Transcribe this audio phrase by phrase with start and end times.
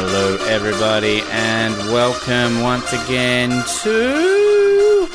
[0.00, 3.50] Hello, everybody, and welcome once again
[3.82, 5.08] to.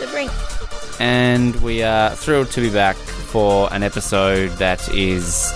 [0.00, 0.30] The brink.
[0.98, 5.52] And we are thrilled to be back for an episode that is,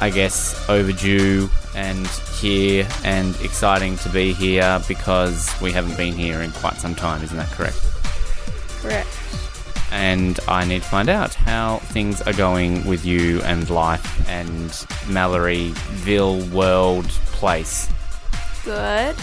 [0.00, 2.08] I guess, overdue and
[2.40, 7.22] here and exciting to be here because we haven't been here in quite some time,
[7.22, 7.80] isn't that correct?
[8.82, 9.17] Correct.
[9.90, 14.70] And I need to find out how things are going with you and life and
[15.08, 17.88] Malloryville World Place.
[18.64, 19.16] Good.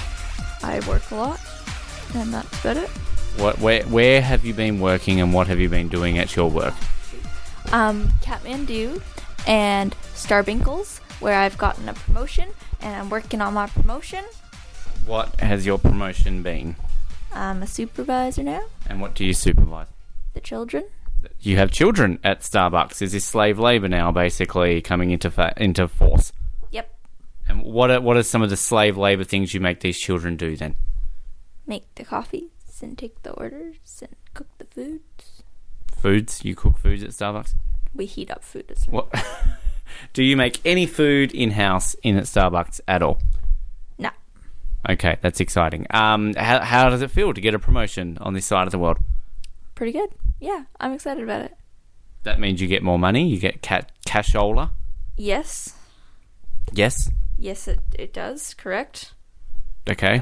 [0.64, 1.40] I work a lot,
[2.16, 2.90] and that's about it.
[3.38, 6.50] What, where, where have you been working and what have you been doing at your
[6.50, 6.74] work?
[7.72, 9.02] Um, Kathmandu
[9.46, 12.50] and Starbinkles, where I've gotten a promotion,
[12.82, 14.24] and I'm working on my promotion.
[15.06, 16.76] What has your promotion been?
[17.34, 18.64] I'm a supervisor now.
[18.88, 19.88] And what do you supervise?
[20.36, 20.84] The children.
[21.40, 23.02] You have children at Starbucks.
[23.02, 26.32] Is this slave labor now basically coming into fa- into force?
[26.72, 26.94] Yep.
[27.48, 30.36] And what are, what are some of the slave labor things you make these children
[30.36, 30.76] do then?
[31.66, 32.50] Make the coffees
[32.82, 35.44] and take the orders and cook the foods.
[35.96, 36.44] Foods?
[36.44, 37.56] You cook foods at Starbucks?
[37.96, 39.08] We heat up food as well.
[39.10, 39.26] What?
[40.14, 43.20] Do you make any food in house in at Starbucks at all?
[43.98, 44.10] No.
[44.90, 45.88] Okay, that's exciting.
[45.92, 48.80] Um, how, how does it feel to get a promotion on this side of the
[48.80, 48.98] world?
[49.76, 50.10] Pretty good.
[50.40, 51.56] Yeah, I'm excited about it.
[52.24, 53.28] That means you get more money.
[53.28, 54.72] You get ca- cashola.
[55.18, 55.74] Yes.
[56.74, 57.10] Yes.
[57.38, 58.54] Yes, it, it does.
[58.54, 59.14] Correct.
[59.90, 60.22] Okay.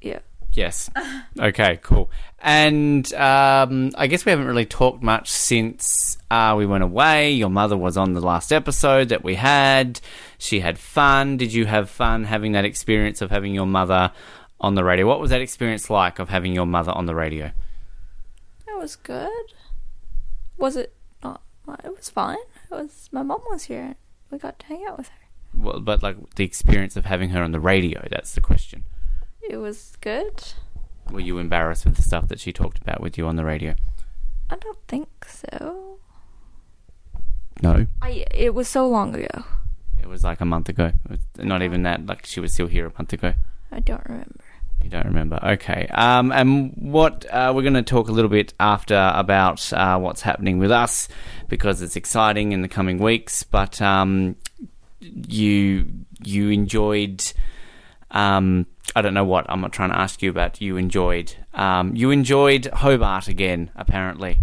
[0.00, 0.20] Yeah.
[0.52, 0.90] Yes.
[1.36, 1.80] Okay.
[1.82, 2.12] Cool.
[2.38, 7.32] And um, I guess we haven't really talked much since uh, we went away.
[7.32, 10.00] Your mother was on the last episode that we had.
[10.38, 11.38] She had fun.
[11.38, 14.12] Did you have fun having that experience of having your mother
[14.60, 15.08] on the radio?
[15.08, 17.50] What was that experience like of having your mother on the radio?
[18.84, 19.54] Was good.
[20.58, 21.40] Was it not?
[21.82, 22.36] It was fine.
[22.70, 23.08] It was.
[23.10, 23.94] My mom was here.
[24.30, 25.14] We got to hang out with her.
[25.54, 28.06] Well, but like the experience of having her on the radio.
[28.10, 28.84] That's the question.
[29.40, 30.52] It was good.
[31.10, 33.74] Were you embarrassed with the stuff that she talked about with you on the radio?
[34.50, 36.00] I don't think so.
[37.62, 37.86] No.
[38.02, 38.26] I.
[38.32, 39.44] It was so long ago.
[39.98, 40.92] It was like a month ago.
[41.38, 42.04] Not even that.
[42.04, 43.32] Like she was still here a month ago.
[43.72, 44.44] I don't remember.
[44.84, 45.40] You don't remember?
[45.42, 45.86] Okay.
[45.92, 50.20] Um, and what uh, we're going to talk a little bit after about uh, what's
[50.20, 51.08] happening with us
[51.48, 53.42] because it's exciting in the coming weeks.
[53.44, 54.36] But um,
[55.00, 55.86] you
[56.22, 57.24] you enjoyed.
[58.10, 60.60] Um, I don't know what I'm not trying to ask you about.
[60.60, 61.34] You enjoyed.
[61.54, 64.36] Um, you enjoyed Hobart again, apparently.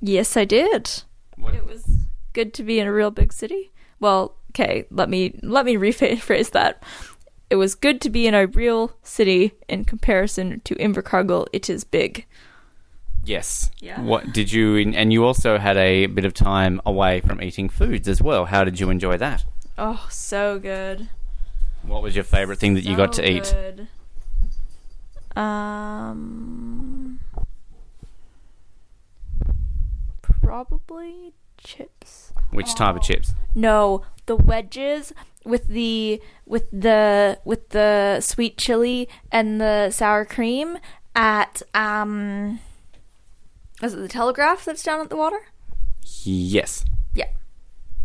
[0.00, 1.02] Yes, I did.
[1.36, 1.84] What- It was
[2.32, 3.72] good to be in a real big city.
[3.98, 6.82] Well, okay, let me let me rephrase that.
[7.50, 11.46] It was good to be in a real city in comparison to Invercargill.
[11.52, 12.26] It is big.
[13.24, 13.70] Yes.
[13.80, 14.00] Yeah.
[14.00, 14.76] What did you?
[14.76, 18.46] And you also had a bit of time away from eating foods as well.
[18.46, 19.44] How did you enjoy that?
[19.76, 21.08] Oh, so good.
[21.82, 23.54] What was your favorite thing that you got So to eat?
[25.36, 27.20] Um,
[30.20, 32.32] probably chips.
[32.50, 33.34] Which type of chips?
[33.54, 35.12] No, the wedges
[35.48, 40.78] with the with the with the sweet chili and the sour cream
[41.16, 42.60] at um.
[43.82, 45.38] Is it the Telegraph that's down at the water?
[46.24, 46.84] Yes.
[47.14, 47.26] Yeah,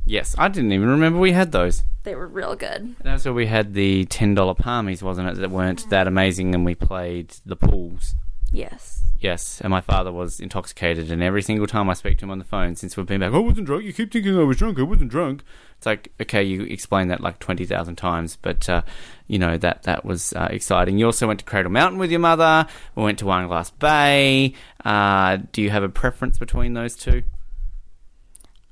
[0.06, 0.36] Yes.
[0.38, 1.84] I didn't even remember we had those.
[2.04, 2.96] they were real good.
[3.04, 5.36] That's where we had the ten dollar palmies, wasn't it?
[5.38, 8.16] That weren't that amazing, and we played the pools.
[8.52, 9.03] Yes.
[9.24, 12.40] Yes, and my father was intoxicated, and every single time I speak to him on
[12.40, 13.86] the phone since we've been back, I wasn't drunk.
[13.86, 14.78] You keep thinking I was drunk.
[14.78, 15.46] I wasn't drunk.
[15.78, 18.82] It's like okay, you explained that like twenty thousand times, but uh,
[19.28, 20.98] you know that that was uh, exciting.
[20.98, 22.68] You also went to Cradle Mountain with your mother.
[22.96, 24.56] We went to Wineglass Bay.
[24.84, 27.24] Uh, do you have a preference between those two?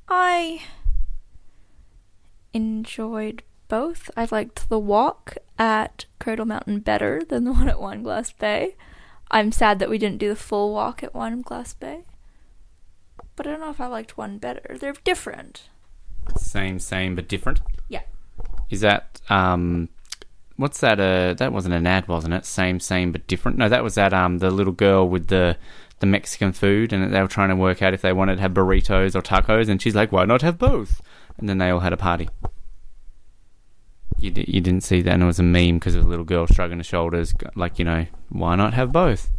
[0.10, 0.64] I
[2.54, 4.12] enjoyed both.
[4.18, 8.76] I liked the walk at Cradle Mountain better than the one at Wineglass Bay.
[9.32, 12.04] I'm sad that we didn't do the full walk at Wineglass Bay.
[13.36, 14.78] But I don't know if I liked one better.
[14.78, 15.70] They're different.
[16.38, 17.62] Same, same, but different.
[17.88, 18.04] Yeah.
[18.70, 19.90] Is that um,
[20.58, 21.00] what's that?
[21.00, 22.46] Uh, that wasn't an ad, wasn't it?
[22.46, 23.58] Same, same, but different.
[23.58, 25.58] No, that was that um, the little girl with the
[26.00, 28.54] the Mexican food, and they were trying to work out if they wanted to have
[28.54, 31.02] burritos or tacos, and she's like, "Why not have both?"
[31.38, 32.30] And then they all had a party.
[34.22, 36.26] You di- you didn't see that, and it was a meme because of a little
[36.26, 39.30] girl shrugging her shoulders, like you know, why not have both?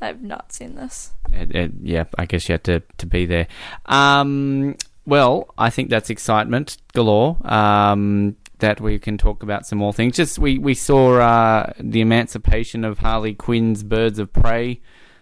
[0.00, 1.12] I've not seen this.
[1.30, 3.46] It, it, yeah, I guess you had to, to be there.
[3.86, 4.76] Um,
[5.06, 7.36] well, I think that's excitement galore.
[7.44, 10.16] Um, that we can talk about some more things.
[10.16, 14.80] Just we we saw uh, the emancipation of Harley Quinn's Birds of Prey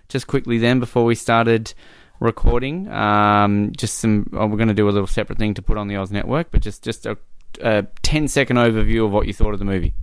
[0.09, 1.73] just quickly then before we started
[2.21, 2.89] recording.
[2.89, 4.31] Um, just some.
[4.35, 6.51] Oh, we're going to do a little separate thing to put on the Oz Network,
[6.51, 7.17] but just just a
[7.63, 9.95] a 10 second overview of what you thought of the movie.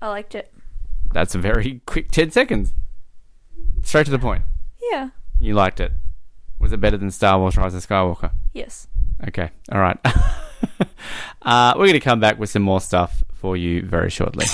[0.00, 0.52] I liked it.
[1.12, 2.72] That's a very quick 10 seconds.
[3.82, 4.42] Straight to the point.
[4.90, 5.10] Yeah.
[5.40, 5.92] You liked it.
[6.58, 8.30] Was it better than Star Wars Rise of Skywalker?
[8.52, 8.88] Yes.
[9.28, 9.98] Okay, all right.
[11.42, 14.46] uh, we're going to come back with some more stuff for you very shortly.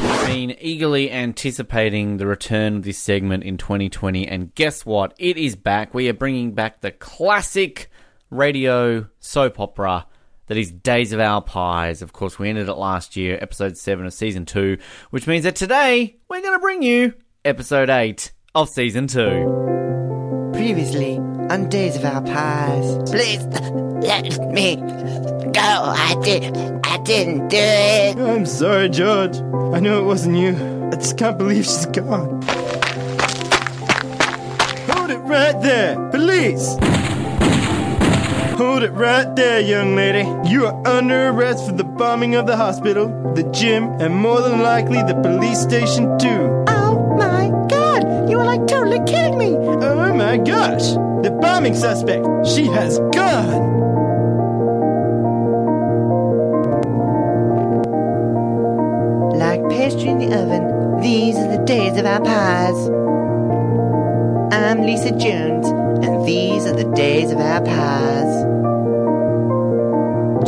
[0.00, 5.14] We've been eagerly anticipating the return of this segment in 2020, and guess what?
[5.18, 5.92] It is back.
[5.94, 7.90] We are bringing back the classic
[8.30, 10.06] radio soap opera
[10.48, 12.02] that is Days of Our Pies.
[12.02, 14.78] Of course, we ended it last year, episode 7 of season 2,
[15.10, 17.14] which means that today we're going to bring you
[17.44, 20.50] episode 8 of season 2.
[20.52, 23.10] Previously on Days of Our Pies.
[23.10, 25.60] Please let me go.
[25.62, 26.56] I did.
[26.84, 28.16] I didn't do it.
[28.18, 29.36] I'm sorry, George.
[29.36, 30.56] I know it wasn't you.
[30.90, 32.42] I just can't believe she's gone.
[34.88, 36.76] Hold it right there, police!
[38.58, 40.26] Hold it right there, young lady.
[40.50, 44.62] You are under arrest for the bombing of the hospital, the gym, and more than
[44.62, 46.64] likely the police station, too.
[46.66, 49.54] Oh my god, you are like totally kidding me.
[49.54, 50.90] Oh my gosh!
[51.22, 52.26] The bombing suspect!
[52.48, 53.78] She has gone!
[59.38, 62.88] Like pastry in the oven, these are the days of our pies.
[64.52, 65.68] I'm Lisa Jones,
[66.04, 68.47] and these are the days of our pies.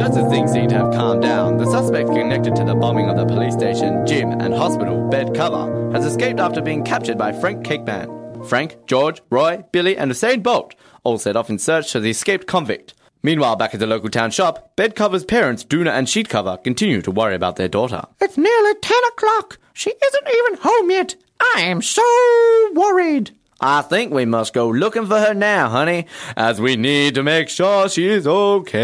[0.01, 3.19] Just as things seem to have calmed down, the suspect connected to the bombing of
[3.19, 7.67] the police station, gym, and hospital, bed cover, has escaped after being captured by Frank
[7.67, 8.43] Cakeman.
[8.47, 10.75] Frank, George, Roy, Billy, and Usain Bolt
[11.05, 12.95] all set off in search of the escaped convict.
[13.23, 17.03] Meanwhile, back at the local town shop, bed cover's parents, Duna and Sheet Cover, continue
[17.03, 18.03] to worry about their daughter.
[18.23, 19.59] It's nearly 10 o'clock.
[19.75, 21.17] She isn't even home yet.
[21.55, 23.33] I am so worried.
[23.63, 27.51] I think we must go looking for her now, honey, as we need to make
[27.51, 28.79] sure she's okay.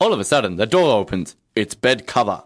[0.00, 1.36] All of a sudden, the door opens.
[1.54, 2.42] It's bed cover.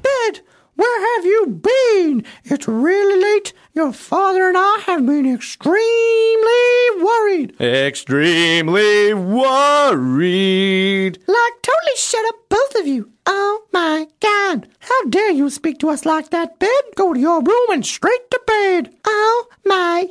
[0.00, 0.40] Bed,
[0.74, 2.24] where have you been?
[2.44, 3.52] It's really late.
[3.74, 7.54] Your father and I have been extremely worried.
[7.60, 11.18] Extremely worried.
[11.26, 13.10] Like, totally shut up, both of you.
[13.26, 14.68] Oh my god.
[14.80, 16.68] How dare you speak to us like that, Bed?
[16.96, 18.94] Go to your room and straight to bed.
[19.04, 20.08] Oh my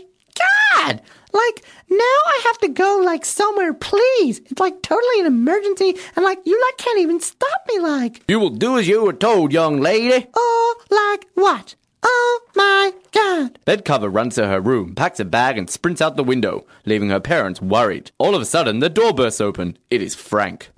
[0.76, 1.02] god.
[1.34, 4.40] Like, now I have to go, like, somewhere, please.
[4.40, 8.24] It's like totally an emergency, and like, you like can't even stop me, like.
[8.28, 10.28] You will do as you were told, young lady.
[10.34, 11.76] Oh, like what?
[12.04, 13.60] Oh my god.
[13.66, 17.10] Bed cover runs to her room, packs a bag, and sprints out the window, leaving
[17.10, 18.12] her parents worried.
[18.18, 19.78] All of a sudden, the door bursts open.
[19.90, 20.70] It is Frank.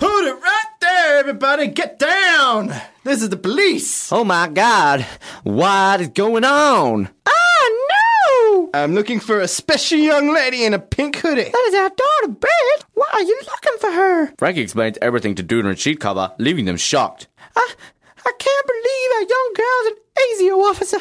[0.00, 1.68] Hold it right there, everybody!
[1.68, 2.74] Get down!
[3.04, 4.12] This is the police!
[4.12, 5.06] Oh my god,
[5.44, 7.08] what is going on?
[7.26, 7.53] Ah,
[8.54, 8.70] no!
[8.74, 11.44] I'm looking for a special young lady in a pink hoodie.
[11.44, 12.84] That is our daughter, Bed.
[12.94, 14.34] Why are you looking for her?
[14.38, 17.28] Frankie explains everything to Duna and Sheet Cover, leaving them shocked.
[17.56, 17.74] I,
[18.24, 20.98] I can't believe our young girl's an ASIO officer.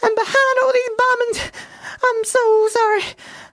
[0.00, 1.50] And behind all these bombings,
[2.04, 3.02] I'm so sorry.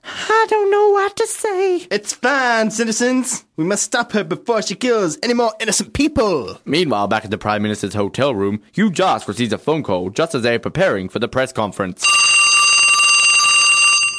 [0.04, 1.86] I don't know what to say.
[1.90, 3.44] It's fine, citizens.
[3.56, 6.60] We must stop her before she kills any more innocent people.
[6.64, 10.36] Meanwhile, back at the Prime Minister's hotel room, Hugh Joss receives a phone call just
[10.36, 12.06] as they are preparing for the press conference.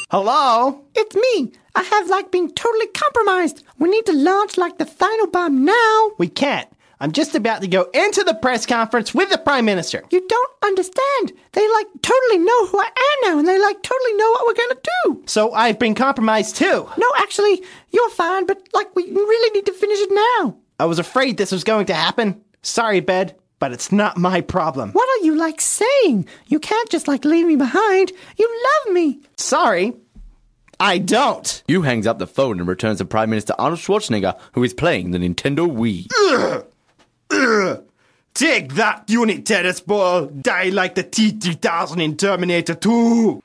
[0.10, 0.86] Hello?
[0.96, 1.52] It's me.
[1.76, 3.66] I have like been totally compromised.
[3.78, 6.12] We need to launch like the final bomb now.
[6.18, 6.70] We can't.
[7.02, 10.06] I'm just about to go into the press conference with the Prime Minister.
[10.10, 11.34] You don't understand.
[11.52, 14.66] They like totally know who I am now, and they like totally know what we're
[14.66, 15.24] gonna do.
[15.26, 16.90] So I've been compromised too.
[16.98, 17.62] No, actually,
[17.92, 20.12] you're fine, but like we really need to finish it
[20.42, 20.56] now.
[20.80, 22.42] I was afraid this was going to happen.
[22.62, 24.92] Sorry, Bed, but it's not my problem.
[24.92, 26.28] What are you like saying?
[26.48, 28.12] You can't just like leave me behind.
[28.38, 29.20] You love me.
[29.36, 29.94] Sorry.
[30.80, 31.64] I don't.
[31.68, 35.12] Hugh hangs up the phone and returns to Prime Minister Arnold Schwarzenegger, who is playing
[35.12, 36.08] the Nintendo Wii.
[38.36, 40.28] Take that, unit tennis ball.
[40.28, 43.42] Die like the T-3000 in Terminator 2.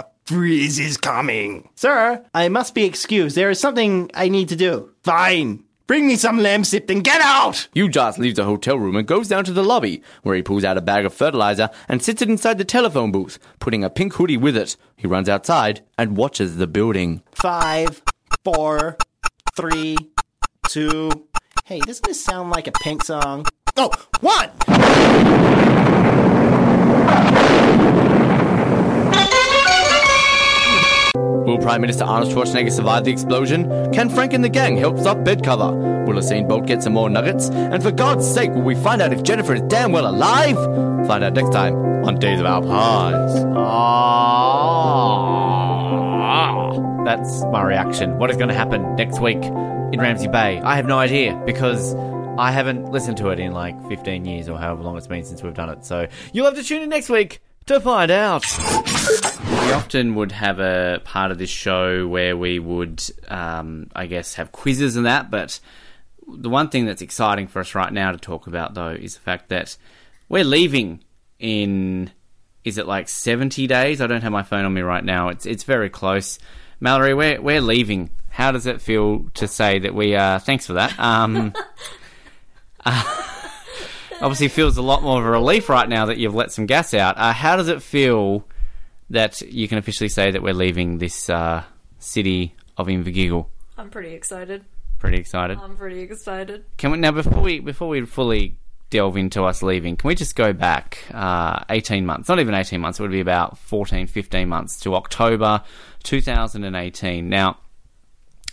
[0.00, 1.66] A freeze is coming.
[1.74, 3.34] Sir, I must be excused.
[3.34, 4.90] There is something I need to do.
[5.02, 5.64] Fine.
[5.86, 7.68] Bring me some lamb sip and get out!
[7.74, 10.64] Hugh Joss leaves the hotel room and goes down to the lobby, where he pulls
[10.64, 14.14] out a bag of fertilizer and sits it inside the telephone booth, putting a pink
[14.14, 14.78] hoodie with it.
[14.96, 17.22] He runs outside and watches the building.
[17.32, 18.02] Five,
[18.42, 18.96] four,
[19.54, 19.98] three,
[20.68, 21.10] two.
[21.66, 23.44] Hey, doesn't this sound like a pink song?
[23.76, 24.50] Oh, one!
[31.64, 33.90] Prime Minister Arnold Schwarzenegger survive the explosion?
[33.90, 35.72] Can Frank and the gang help stop bed cover?
[36.04, 37.48] Will Usain Bolt get some more nuggets?
[37.48, 40.56] And for God's sake, will we find out if Jennifer is damn well alive?
[41.06, 43.44] Find out next time on Days of Our Pies.
[46.26, 48.18] Ah, that's my reaction.
[48.18, 50.60] What is going to happen next week in Ramsey Bay?
[50.60, 51.94] I have no idea because
[52.36, 55.42] I haven't listened to it in like 15 years or however long it's been since
[55.42, 55.86] we've done it.
[55.86, 58.44] So you'll have to tune in next week to find out.
[59.64, 64.34] We often would have a part of this show where we would, um, I guess,
[64.34, 65.30] have quizzes and that.
[65.30, 65.58] But
[66.28, 69.22] the one thing that's exciting for us right now to talk about, though, is the
[69.22, 69.78] fact that
[70.28, 71.02] we're leaving
[71.38, 72.10] in.
[72.62, 74.02] Is it like seventy days?
[74.02, 75.28] I don't have my phone on me right now.
[75.28, 76.38] It's it's very close.
[76.78, 78.10] Mallory, we're we're leaving.
[78.28, 80.40] How does it feel to say that we are?
[80.40, 80.98] Thanks for that.
[80.98, 81.54] Um,
[84.20, 86.92] obviously feels a lot more of a relief right now that you've let some gas
[86.92, 87.16] out.
[87.16, 88.46] Uh, how does it feel
[89.10, 91.64] that you can officially say that we're leaving this uh,
[91.98, 93.46] city of Invergiggle?
[93.76, 94.64] I'm pretty excited.
[94.98, 95.58] Pretty excited.
[95.60, 96.64] I'm pretty excited.
[96.78, 98.56] Can we now before we before we fully
[98.90, 102.28] delve into us leaving, can we just go back uh, 18 months?
[102.28, 103.00] Not even 18 months.
[103.00, 105.62] It would be about 14, 15 months to October
[106.04, 107.28] 2018.
[107.28, 107.58] Now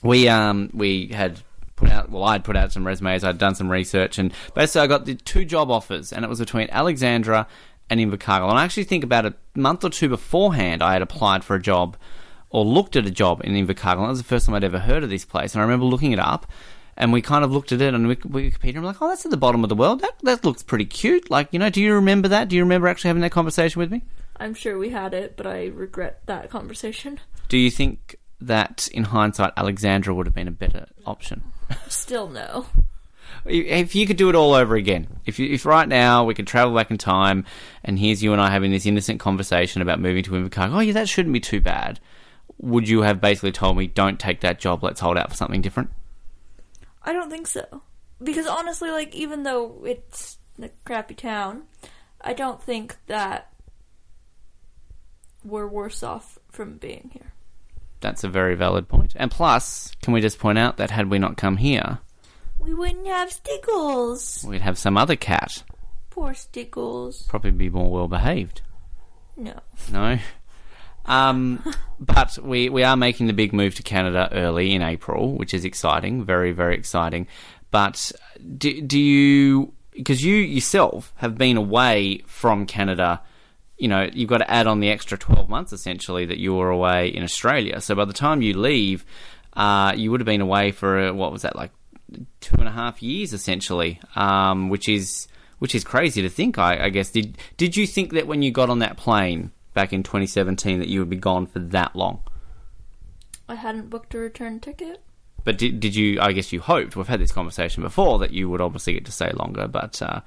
[0.03, 1.39] we um we had
[1.75, 4.87] put out well I'd put out some resumes, I'd done some research, and basically I
[4.87, 7.47] got the two job offers, and it was between Alexandra
[7.91, 8.49] and Invercargill.
[8.49, 11.61] And I actually think about a month or two beforehand, I had applied for a
[11.61, 11.97] job
[12.49, 14.03] or looked at a job in Invercargill.
[14.03, 16.13] That was the first time I'd ever heard of this place, and I remember looking
[16.13, 16.47] it up.
[16.97, 18.69] And we kind of looked at it on Wik- Wikipedia.
[18.69, 20.01] and I'm like, oh, that's at the bottom of the world.
[20.01, 21.31] That that looks pretty cute.
[21.31, 22.47] Like, you know, do you remember that?
[22.49, 24.03] Do you remember actually having that conversation with me?
[24.37, 27.19] I'm sure we had it, but I regret that conversation.
[27.47, 31.43] Do you think that, in hindsight, Alexandra would have been a better option?
[31.87, 32.67] Still no.
[33.45, 36.47] If you could do it all over again, if you, if right now we could
[36.47, 37.45] travel back in time,
[37.83, 40.93] and here's you and I having this innocent conversation about moving to Invercargill, oh yeah,
[40.93, 41.99] that shouldn't be too bad.
[42.59, 45.61] Would you have basically told me, don't take that job, let's hold out for something
[45.61, 45.89] different?
[47.03, 47.81] I don't think so.
[48.21, 51.63] Because honestly, like, even though it's a crappy town,
[52.19, 53.51] I don't think that
[55.43, 57.33] we're worse off from being here.
[57.99, 59.13] That's a very valid point.
[59.15, 61.99] And plus, can we just point out that had we not come here,
[62.61, 64.45] We wouldn't have Stickles.
[64.47, 65.63] we'd have some other cat,
[66.09, 67.23] Poor Stickles.
[67.27, 68.61] probably be more well behaved.
[69.37, 69.59] No.
[69.91, 70.19] No.
[71.05, 71.63] Um,
[71.99, 75.65] but we, we are making the big move to Canada early in April, which is
[75.65, 77.27] exciting, very very exciting.
[77.71, 78.11] But
[78.57, 83.21] do, do you because you yourself have been away from Canada?
[83.77, 86.69] You know, you've got to add on the extra twelve months essentially that you were
[86.69, 87.81] away in Australia.
[87.81, 89.03] So by the time you leave,
[89.53, 91.71] uh, you would have been away for uh, what was that like
[92.39, 95.27] two and a half years essentially, um, which is
[95.59, 96.57] which is crazy to think.
[96.57, 99.93] I, I guess did did you think that when you got on that plane back
[99.93, 102.21] in 2017 that you would be gone for that long?
[103.47, 105.01] I hadn't booked a return ticket.
[105.43, 106.21] But did, did you?
[106.21, 106.95] I guess you hoped.
[106.95, 109.67] We've had this conversation before that you would obviously get to stay longer.
[109.67, 110.21] But uh,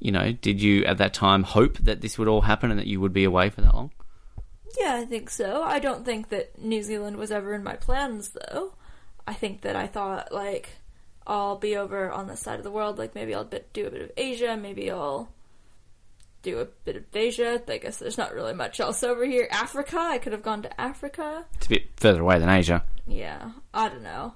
[0.00, 2.86] you know, did you at that time hope that this would all happen and that
[2.86, 3.90] you would be away for that long?
[4.78, 5.62] Yeah, I think so.
[5.62, 8.74] I don't think that New Zealand was ever in my plans, though.
[9.26, 10.70] I think that I thought, like,
[11.28, 12.98] I'll be over on this side of the world.
[12.98, 14.56] Like, maybe I'll bit, do a bit of Asia.
[14.56, 15.28] Maybe I'll
[16.42, 17.62] do a bit of Asia.
[17.68, 19.46] I guess there's not really much else over here.
[19.50, 19.98] Africa.
[19.98, 21.44] I could have gone to Africa.
[21.56, 22.82] It's a bit further away than Asia.
[23.06, 24.34] Yeah, I don't know.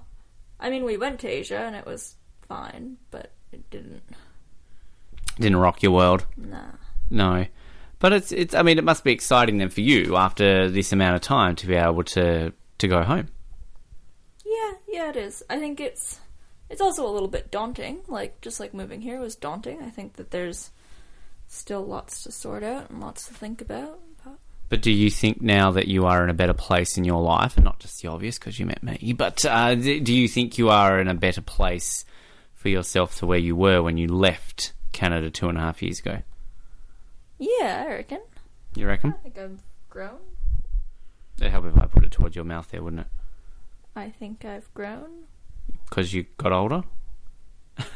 [0.59, 2.15] I mean, we went to Asia and it was
[2.47, 4.03] fine, but it didn't.
[5.37, 6.25] Didn't rock your world.
[6.37, 6.73] Nah.
[7.09, 7.47] No.
[7.99, 8.53] But it's it's.
[8.53, 11.67] I mean, it must be exciting then for you after this amount of time to
[11.67, 13.29] be able to to go home.
[14.45, 15.41] Yeah, yeah, it is.
[15.49, 16.19] I think it's
[16.69, 18.01] it's also a little bit daunting.
[18.07, 19.81] Like just like moving here was daunting.
[19.81, 20.71] I think that there's
[21.47, 23.99] still lots to sort out and lots to think about.
[24.23, 24.37] But
[24.69, 27.57] But do you think now that you are in a better place in your life,
[27.57, 30.69] and not just the obvious because you met me, but uh, do you think you
[30.69, 32.05] are in a better place
[32.53, 35.99] for yourself to where you were when you left Canada two and a half years
[35.99, 36.19] ago?
[37.39, 38.21] yeah, I reckon.
[38.75, 39.15] You reckon?
[39.19, 40.19] I think I've grown.
[41.39, 43.07] It'd help if I put it towards your mouth there, wouldn't it?
[43.95, 45.25] I think I've grown.
[45.93, 46.83] Because you got older?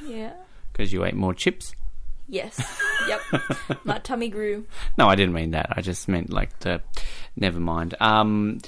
[0.06, 0.34] Yeah.
[0.72, 1.74] Because you ate more chips?
[2.28, 2.80] Yes.
[3.08, 3.20] yep.
[3.84, 4.68] My tummy grew.
[4.96, 5.70] No, I didn't mean that.
[5.72, 6.84] I just meant like the.
[7.36, 7.96] Never mind.
[8.00, 8.60] Um,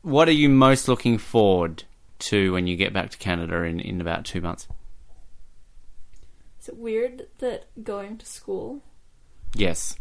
[0.00, 1.84] what are you most looking forward
[2.18, 4.66] to when you get back to Canada in, in about two months?
[6.60, 8.82] Is it weird that going to school?
[9.54, 9.94] Yes.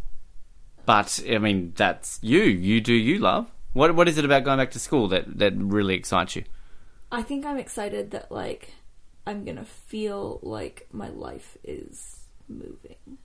[0.87, 2.41] But I mean, that's you.
[2.41, 3.51] You do you love.
[3.73, 6.43] What what is it about going back to school that that really excites you?
[7.11, 8.73] I think I'm excited that like
[9.27, 13.17] I'm gonna feel like my life is moving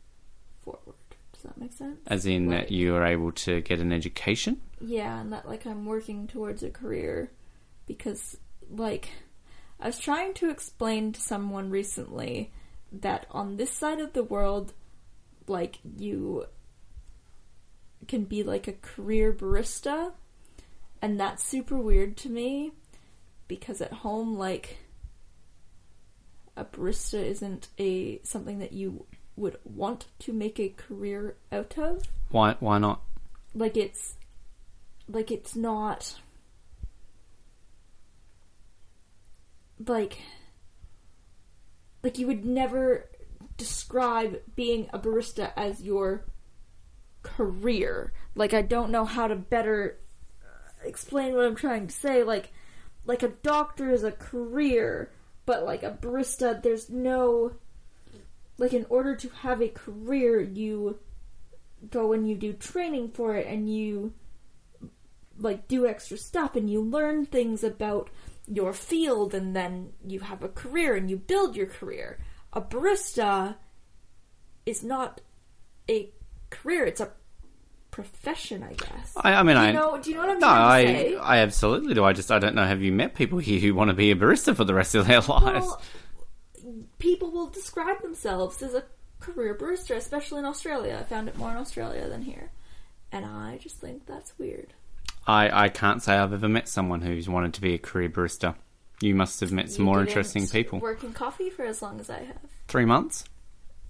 [0.65, 0.97] forward.
[1.33, 2.01] Does that make sense?
[2.07, 4.61] As in that you are able to get an education.
[4.81, 7.31] Yeah, and that like I'm working towards a career
[7.87, 8.37] because
[8.71, 9.11] like
[9.79, 12.53] I was trying to explain to someone recently
[12.93, 14.73] that on this side of the world
[15.47, 16.47] like you
[18.09, 20.13] can be like a career barista
[21.03, 22.73] and that's super weird to me
[23.49, 24.79] because at home, like
[26.57, 32.03] a barista isn't a something that you would want to make a career out of.
[32.31, 32.57] Why?
[32.61, 33.03] Why not?
[33.55, 34.17] Like it's
[35.09, 36.17] like it's not
[39.87, 40.19] like
[42.03, 43.09] like you would never
[43.57, 46.25] describe being a barista as your
[47.23, 48.13] career.
[48.35, 49.99] Like I don't know how to better
[50.85, 52.23] explain what I'm trying to say.
[52.23, 52.53] Like
[53.07, 55.13] like a doctor is a career,
[55.47, 57.53] but like a barista there's no
[58.59, 60.99] like in order to have a career you
[61.91, 64.13] go and you do training for it and you
[65.39, 68.11] like do extra stuff and you learn things about
[68.47, 72.19] your field and then you have a career and you build your career.
[72.53, 73.57] A barista
[74.65, 75.21] is not
[75.91, 76.11] a
[76.51, 77.11] career, it's a
[77.97, 79.15] profession, I guess.
[79.17, 80.93] I, I mean, do I know do you know what I'm no, trying to I
[80.93, 81.17] say?
[81.17, 82.05] I absolutely do.
[82.05, 82.65] I just I don't know.
[82.65, 85.07] Have you met people here who want to be a barista for the rest of
[85.07, 85.67] their lives?
[85.67, 85.81] Well,
[86.99, 88.85] people will describe themselves as a
[89.19, 90.99] career barista, especially in Australia.
[91.01, 92.51] I found it more in Australia than here.
[93.11, 94.75] And I just think that's weird.
[95.27, 98.57] I I can't say I've ever met someone who's wanted to be a career barista.
[99.01, 100.81] You must have met some You more interesting people.
[100.81, 102.41] Work in coffee for as long as I have.
[102.69, 103.25] Three months.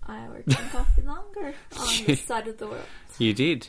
[0.05, 2.87] I worked in coffee longer on this side of the world.
[3.19, 3.69] You did.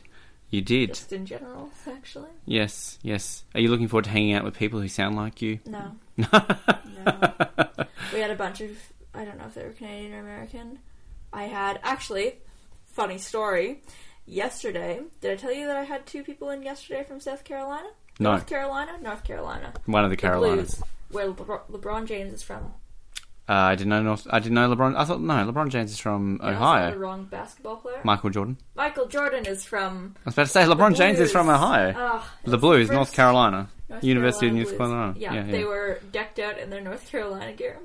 [0.50, 0.90] You did.
[0.90, 2.30] Just in general, actually.
[2.46, 3.44] Yes, yes.
[3.54, 5.60] Are you looking forward to hanging out with people who sound like you?
[5.66, 5.92] No.
[6.18, 6.28] no.
[8.14, 8.72] We had a bunch of,
[9.14, 10.80] I don't know if they were Canadian or American.
[11.34, 12.36] I had, actually,
[12.86, 13.82] funny story.
[14.26, 17.90] Yesterday, did I tell you that I had two people in yesterday from South Carolina?
[18.20, 18.32] No.
[18.32, 18.98] North Carolina?
[19.02, 19.74] North Carolina.
[19.86, 20.76] One of the The Carolinas.
[21.12, 22.74] Blues, where LeBron James is from.
[23.50, 24.02] Uh, I didn't know.
[24.04, 24.96] North, I didn't know LeBron.
[24.98, 26.96] I thought no, LeBron James is from had the Ohio.
[26.98, 28.02] wrong basketball player.
[28.04, 28.58] Michael Jordan.
[28.76, 31.94] Michael Jordan is from I was about to say LeBron James is from Ohio.
[31.96, 34.90] Ah, the Blues, North Carolina, North University Carolina of North Blues.
[34.90, 35.16] Carolina.
[35.18, 37.80] Yeah, yeah, they were decked out in their North Carolina gear.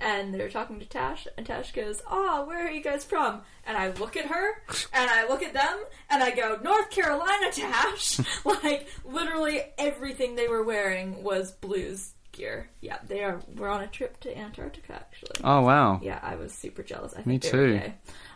[0.00, 3.40] And they were talking to Tash, and Tash goes, Oh, where are you guys from?
[3.66, 4.62] And I look at her,
[4.92, 5.76] and I look at them,
[6.08, 8.20] and I go, North Carolina, Tash!
[8.44, 12.70] like, literally everything they were wearing was blues gear.
[12.80, 15.40] Yeah, they are, we're on a trip to Antarctica, actually.
[15.44, 16.00] Oh wow.
[16.02, 17.12] Yeah, I was super jealous.
[17.12, 17.78] I think Me they were too.
[17.78, 17.94] gay.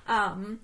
[0.09, 0.61] Um,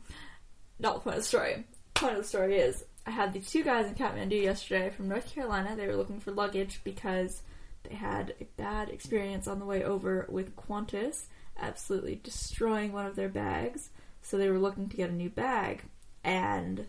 [0.79, 1.65] not the point of the story.
[1.95, 5.33] Point of the story is I had these two guys in Kathmandu yesterday from North
[5.35, 5.75] Carolina.
[5.75, 7.43] They were looking for luggage because
[7.85, 11.27] they had a bad experience on the way over with Qantas
[11.61, 13.91] absolutely destroying one of their bags.
[14.23, 15.83] So they were looking to get a new bag
[16.23, 16.87] and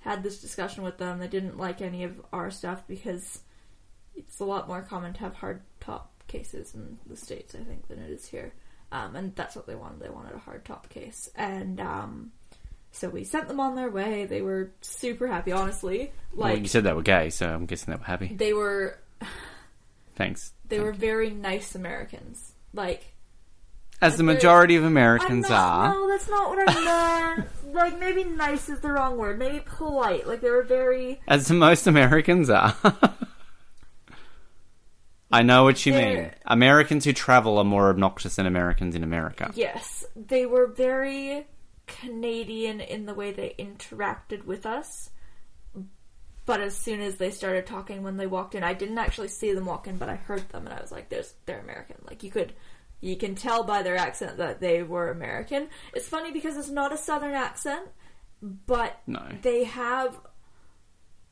[0.00, 1.18] had this discussion with them.
[1.18, 3.40] They didn't like any of our stuff because
[4.16, 7.88] it's a lot more common to have hard top cases in the states, I think,
[7.88, 8.52] than it is here.
[8.90, 10.00] Um, and that's what they wanted.
[10.00, 12.32] They wanted a hard top case, and um,
[12.90, 14.26] so we sent them on their way.
[14.26, 16.12] They were super happy, honestly.
[16.34, 18.26] well, Like you said they were gay, so I'm guessing they were happy.
[18.34, 18.98] they were,
[20.14, 20.52] Thanks.
[20.68, 22.52] they were very nice Americans.
[22.74, 23.14] Like
[24.02, 25.94] As the majority of Americans not, are.
[25.94, 27.48] No, that's not what I meant.
[27.74, 29.38] like maybe nice is the wrong word.
[29.38, 30.26] Maybe polite.
[30.26, 31.20] Like they were very.
[31.26, 32.76] As the most Americans are.
[35.32, 36.30] I know what you mean.
[36.46, 39.50] Americans who travel are more obnoxious than Americans in America.
[39.54, 41.46] Yes, they were very
[41.86, 45.10] Canadian in the way they interacted with us.
[46.44, 49.52] But as soon as they started talking when they walked in, I didn't actually see
[49.52, 52.22] them walk in, but I heard them and I was like, "There's they're American." Like
[52.24, 52.52] you could
[53.00, 55.68] you can tell by their accent that they were American.
[55.94, 57.86] It's funny because it's not a southern accent,
[58.42, 59.22] but No.
[59.40, 60.18] they have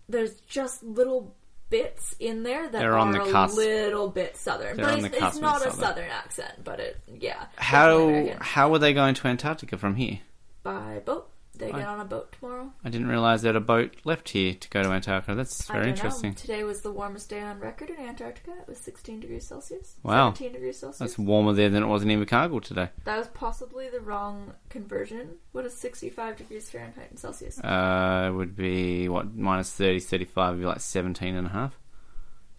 [0.08, 1.34] there's just little
[1.70, 3.56] bits in there that They're are on the a cusp.
[3.56, 4.76] little bit southern.
[4.76, 5.80] They're but on it's, the it's cusp of not a southern.
[5.80, 7.46] southern accent, but it yeah.
[7.56, 8.38] How American.
[8.40, 10.18] how were they going to Antarctica from here?
[10.62, 11.30] by boat.
[11.60, 12.72] They get on a boat tomorrow.
[12.84, 15.34] I didn't realize there had a boat left here to go to Antarctica.
[15.34, 16.30] That's I very don't interesting.
[16.30, 16.36] Know.
[16.36, 18.52] Today was the warmest day on record in Antarctica.
[18.60, 19.96] It was 16 degrees Celsius.
[20.02, 20.32] Wow.
[20.32, 20.98] 17 degrees Celsius.
[20.98, 22.90] That's warmer there than it was in Invercargill today.
[23.04, 25.36] That was possibly the wrong conversion.
[25.52, 27.58] What is 65 degrees Fahrenheit in Celsius?
[27.58, 31.78] Uh, it would be, what, minus 30, 35 would be like 17 and a half.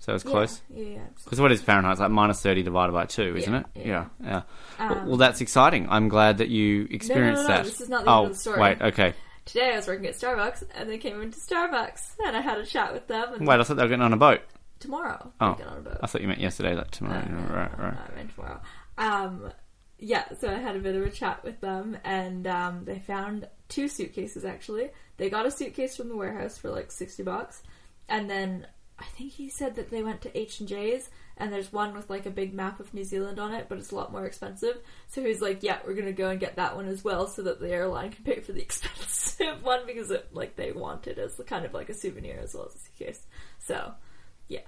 [0.02, 0.62] So it's close.
[0.74, 0.98] Yeah.
[1.24, 1.92] Because what is Fahrenheit?
[1.92, 3.66] It's like minus 30 divided by 2, isn't Yeah, it?
[3.76, 3.86] yeah.
[3.86, 4.42] Yeah, yeah.
[4.90, 5.88] well, Um, well, that's exciting.
[5.90, 7.66] I'm glad that you experienced no, that.
[7.66, 8.60] this is not the oh, end of the story.
[8.62, 9.14] wait, okay.
[9.46, 12.66] Today I was working at Starbucks, and they came into Starbucks, and I had a
[12.66, 13.34] chat with them.
[13.36, 14.42] And Wait, I thought they were getting on a boat.
[14.80, 15.54] tomorrow, Oh.
[15.54, 15.98] Get on a boat.
[16.02, 17.20] I thought you meant yesterday, like tomorrow.
[17.20, 17.94] Uh, right, right.
[18.12, 18.60] I meant tomorrow.
[18.98, 19.52] Um,
[20.00, 23.48] yeah, so I had a bit of a chat with them, and um, they found
[23.70, 24.90] two suitcases actually.
[25.18, 27.62] They got a suitcase from the warehouse for like sixty bucks,
[28.10, 28.66] and then
[29.02, 32.10] I think he said that they went to H and J's, and there's one with
[32.10, 34.80] like a big map of New Zealand on it, but it's a lot more expensive.
[35.08, 37.60] So he's like, "Yeah, we're gonna go and get that one as well, so that
[37.60, 41.40] the airline can pay for the expensive one because it like they want it as
[41.48, 43.26] kind of like a souvenir as well as a suitcase."
[43.60, 43.94] So,
[44.48, 44.62] yeah.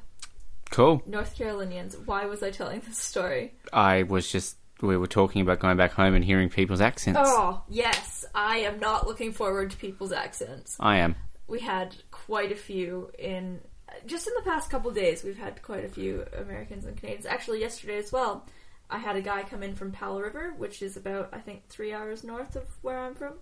[0.71, 1.03] Cool.
[1.05, 1.95] North Carolinians.
[1.95, 3.53] Why was I telling this story?
[3.71, 7.19] I was just we were talking about going back home and hearing people's accents.
[7.23, 8.25] Oh, yes.
[8.35, 10.75] I am not looking forward to people's accents.
[10.79, 11.15] I am.
[11.47, 13.61] We had quite a few in
[14.05, 15.23] just in the past couple days.
[15.23, 17.25] We've had quite a few Americans and Canadians.
[17.25, 18.45] Actually, yesterday as well.
[18.89, 21.93] I had a guy come in from Powell River, which is about I think three
[21.93, 23.33] hours north of where I'm from.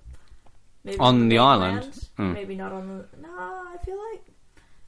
[0.84, 2.10] Maybe On the island?
[2.18, 2.34] Hmm.
[2.34, 3.18] Maybe not on the.
[3.22, 4.24] No, I feel like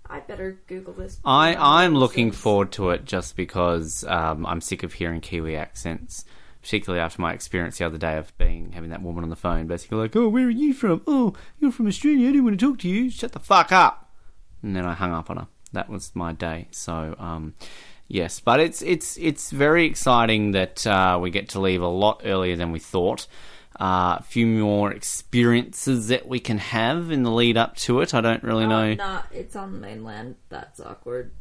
[0.07, 1.19] I better Google this.
[1.23, 6.25] I I'm looking forward to it just because um, I'm sick of hearing Kiwi accents,
[6.61, 9.67] particularly after my experience the other day of being having that woman on the phone,
[9.67, 11.01] basically like, "Oh, where are you from?
[11.07, 12.29] Oh, you're from Australia.
[12.29, 13.09] I didn't want to talk to you.
[13.09, 14.02] Shut the fuck up."
[14.63, 15.47] And then I hung up on her.
[15.73, 16.67] That was my day.
[16.71, 17.53] So um,
[18.07, 22.21] yes, but it's it's it's very exciting that uh, we get to leave a lot
[22.25, 23.27] earlier than we thought.
[23.79, 28.13] Uh, a few more experiences that we can have in the lead up to it.
[28.13, 29.25] I don't really Uh, know Not.
[29.31, 30.35] It's on the mainland.
[30.49, 31.31] That's awkward.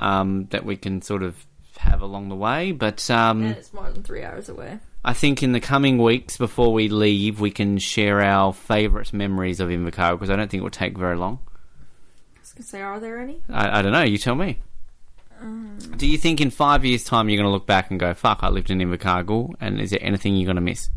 [0.00, 1.36] um, that we can sort of
[1.76, 2.72] have along the way.
[2.72, 4.78] But um, And it's more than three hours away.
[5.04, 9.60] I think in the coming weeks before we leave, we can share our favourite memories
[9.60, 11.38] of Invercargill because I don't think it will take very long.
[12.54, 13.40] I gonna say, are there any?
[13.48, 14.02] I, I don't know.
[14.02, 14.58] You tell me.
[15.40, 18.14] Um, Do you think in five years' time you're going to look back and go,
[18.14, 20.88] "Fuck, I lived in Invercargill," and is there anything you're going to miss?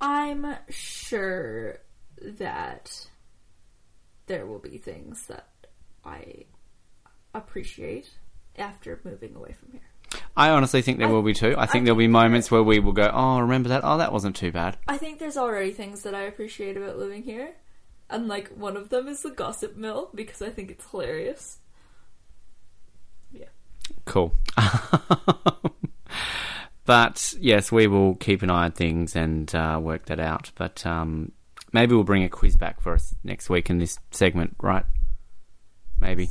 [0.00, 1.78] I'm sure
[2.20, 3.06] that
[4.26, 5.48] there will be things that
[6.04, 6.44] I
[7.34, 8.10] appreciate
[8.56, 9.80] after moving away from here.
[10.36, 11.54] I honestly think there I- will be too.
[11.56, 13.80] I think I there'll be moments where we will go, "Oh, remember that?
[13.84, 17.22] Oh, that wasn't too bad." I think there's already things that I appreciate about living
[17.22, 17.54] here.
[18.12, 21.56] And like one of them is the gossip mill because I think it's hilarious.
[23.32, 23.46] Yeah.
[24.04, 24.34] Cool.
[26.84, 30.50] but yes, we will keep an eye on things and uh, work that out.
[30.56, 31.32] But um,
[31.72, 34.84] maybe we'll bring a quiz back for us next week in this segment, right?
[35.98, 36.28] Maybe.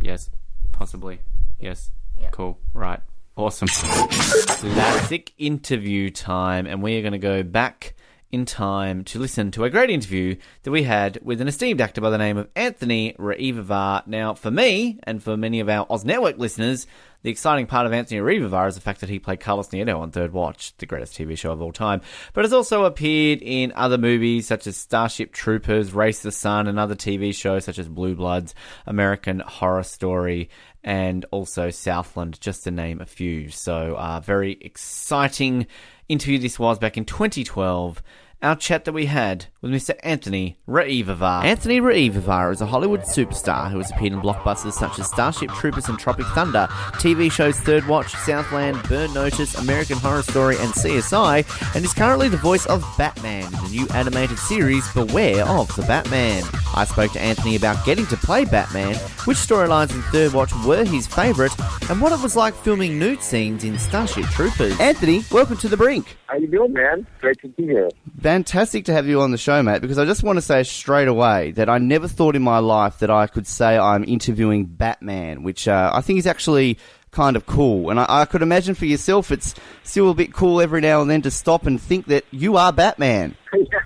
[0.00, 0.28] Yes.
[0.72, 1.20] Possibly.
[1.60, 1.92] Yes.
[2.20, 2.30] Yeah.
[2.30, 2.58] Cool.
[2.74, 3.00] Right.
[3.36, 3.68] Awesome.
[3.68, 7.94] Classic interview time, and we are going to go back
[8.32, 12.00] in time to listen to a great interview that we had with an esteemed actor
[12.00, 14.06] by the name of Anthony Ruivivar.
[14.06, 16.86] Now, for me, and for many of our Oz Network listeners,
[17.22, 20.10] the exciting part of Anthony Ruivivar is the fact that he played Carlos Nieto on
[20.10, 22.00] Third Watch, the greatest TV show of all time,
[22.32, 26.78] but has also appeared in other movies such as Starship Troopers, Race the Sun, and
[26.78, 28.54] other TV shows such as Blue Bloods,
[28.86, 30.48] American Horror Story,
[30.82, 33.50] and also Southland, just to name a few.
[33.50, 35.66] So, uh, very exciting
[36.08, 38.02] interview this was back in 2012.
[38.42, 39.94] Our chat that we had with Mr.
[40.02, 41.44] Anthony Ruivivar.
[41.44, 45.88] Anthony Ruivivar is a Hollywood superstar who has appeared in blockbusters such as Starship Troopers
[45.88, 51.76] and Tropic Thunder, TV shows Third Watch, Southland, Burn Notice, American Horror Story, and CSI,
[51.76, 55.82] and is currently the voice of Batman in the new animated series Beware of the
[55.82, 56.42] Batman.
[56.74, 60.84] I spoke to Anthony about getting to play Batman, which storylines in Third Watch were
[60.84, 61.56] his favourite,
[61.88, 64.80] and what it was like filming nude scenes in Starship Troopers.
[64.80, 66.16] Anthony, welcome to the brink.
[66.26, 67.06] How you doing, man?
[67.20, 67.88] Great to be here.
[68.22, 71.08] Fantastic to have you on the show, mate, because I just want to say straight
[71.08, 75.42] away that I never thought in my life that I could say I'm interviewing Batman,
[75.42, 76.78] which uh, I think is actually
[77.10, 77.90] kind of cool.
[77.90, 81.10] And I, I could imagine for yourself it's still a bit cool every now and
[81.10, 83.34] then to stop and think that you are Batman.
[83.52, 83.78] yeah,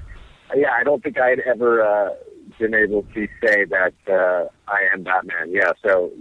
[0.55, 0.70] yeah.
[0.79, 2.11] I don't think I had ever uh,
[2.59, 5.51] been able to say that uh, I am Batman.
[5.51, 6.12] Yeah, so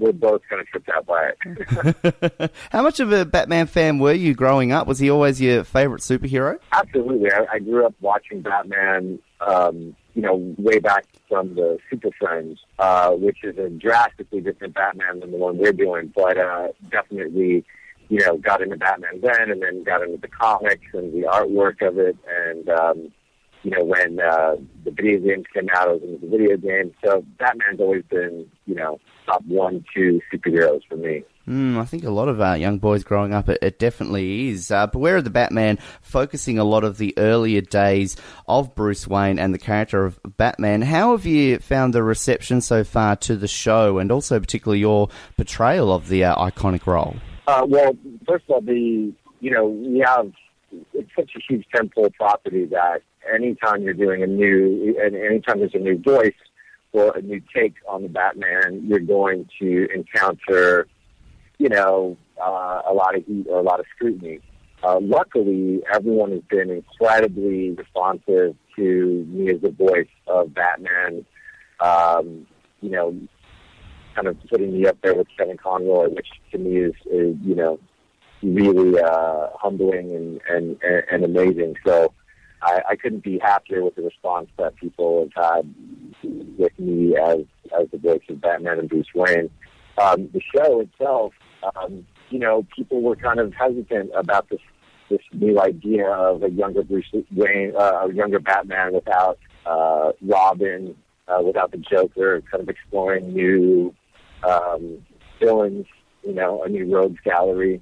[0.00, 2.50] we're both kind of tripped out by it.
[2.70, 4.86] How much of a Batman fan were you growing up?
[4.86, 6.58] Was he always your favourite superhero?
[6.72, 7.30] Absolutely.
[7.32, 12.58] I, I grew up watching Batman, um, you know, way back from the Super Friends,
[12.78, 17.64] uh, which is a drastically different Batman than the one we're doing, but uh, definitely,
[18.08, 21.86] you know, got into Batman then and then got into the comics and the artwork
[21.86, 22.16] of it.
[22.26, 23.12] And, um,
[23.62, 26.94] you know, when uh, the video games came out, I was into the video games.
[27.04, 31.22] So Batman's always been, you know, top one, two superheroes for me.
[31.46, 34.70] Mm, I think a lot of uh, young boys growing up, it, it definitely is.
[34.70, 39.38] Uh, Beware of the Batman, focusing a lot of the earlier days of Bruce Wayne
[39.38, 40.82] and the character of Batman.
[40.82, 45.08] How have you found the reception so far to the show, and also particularly your
[45.36, 47.16] portrayal of the uh, iconic role?
[47.46, 50.30] Uh, well, first of all, the you know we have
[50.92, 55.74] it's such a huge tentpole property that anytime you're doing a new and anytime there's
[55.74, 56.34] a new voice
[56.98, 60.86] a new take on the Batman, you're going to encounter
[61.58, 64.40] you know uh, a lot of heat or a lot of scrutiny.
[64.82, 71.24] Uh, luckily, everyone has been incredibly responsive to me as the voice of Batman.
[71.80, 72.46] Um,
[72.80, 73.18] you know,
[74.14, 77.54] kind of putting me up there with Kevin Conroy, which to me is, is you
[77.54, 77.78] know,
[78.42, 81.76] really uh, humbling and, and, and amazing.
[81.84, 82.12] So
[82.62, 85.74] I, I couldn't be happier with the response that people have had
[86.58, 87.40] with me as
[87.78, 89.50] as the voice of Batman and Bruce Wayne.
[90.02, 91.32] um, the show itself,
[91.76, 94.60] um, you know, people were kind of hesitant about this
[95.10, 100.94] this new idea of a younger Bruce Wayne, uh, a younger Batman without uh, Robin,
[101.28, 103.94] uh, without the Joker, kind of exploring new
[104.46, 104.98] um,
[105.40, 105.86] villains,
[106.22, 107.80] you know, a new rogues gallery,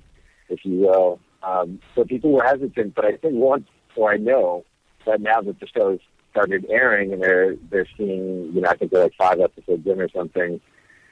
[0.48, 1.18] if you will.
[1.42, 4.64] Um, so people were hesitant, but I think once, or I know
[5.06, 8.90] that now that the show's started airing and they're they're seeing, you know, I think
[8.90, 10.60] they're like five episodes in or something.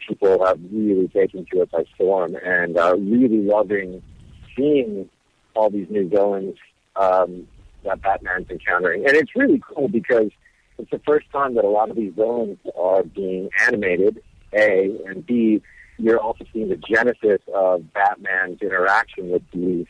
[0.06, 4.02] People have really taken to it by storm and are really loving
[4.54, 5.08] seeing
[5.54, 6.56] all these new villains
[6.96, 7.48] um,
[7.84, 10.30] that Batman's encountering, and it's really cool because
[10.78, 14.22] it's the first time that a lot of these villains are being animated.
[14.52, 15.62] A and B,
[15.98, 19.86] you're also seeing the genesis of Batman's interaction with these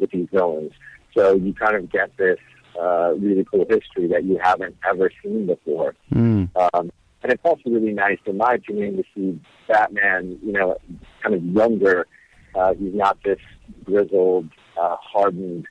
[0.00, 0.72] with these villains.
[1.14, 2.38] So you kind of get this
[2.80, 5.94] uh, really cool history that you haven't ever seen before.
[6.12, 6.50] Mm.
[6.56, 6.90] Um,
[7.22, 10.76] and it's also really nice, in my opinion, to see Batman, you know,
[11.22, 12.06] kind of younger.
[12.54, 13.38] Uh, he's not this
[13.84, 14.48] grizzled,
[14.80, 15.66] uh, hardened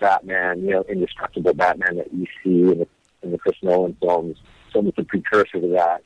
[0.00, 2.88] Batman, you know, indestructible Batman that you see in the,
[3.22, 4.36] in the Chris Nolan films.
[4.38, 6.02] So it's almost a precursor to that,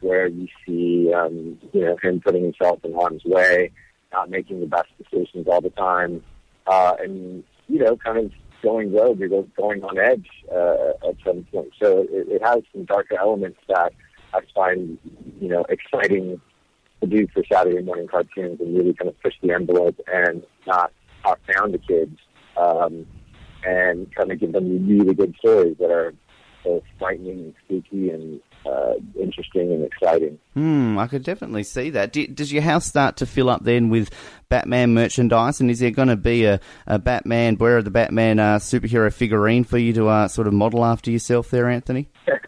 [0.00, 3.70] where you see, um, you know, him putting himself in harm's way,
[4.12, 6.22] not making the best decisions all the time,
[6.66, 11.44] uh, and you know, kind of going rogue or going on edge uh, at some
[11.50, 11.70] point.
[11.82, 13.92] So it, it has some darker elements that
[14.32, 14.98] I find,
[15.40, 16.40] you know, exciting
[17.00, 20.92] to do for Saturday morning cartoons and really kind of push the envelope and not
[21.22, 22.18] talk down to kids
[22.56, 23.06] um,
[23.64, 26.14] and kind of give them really good stories that are
[26.64, 30.38] both frightening and spooky and uh, interesting and exciting.
[30.54, 32.12] Hmm, I could definitely see that.
[32.12, 34.10] Do, does your house start to fill up then with
[34.48, 35.60] Batman merchandise?
[35.60, 39.12] And is there going to be a, a Batman, where are the Batman uh, superhero
[39.12, 42.08] figurine for you to uh, sort of model after yourself there, Anthony?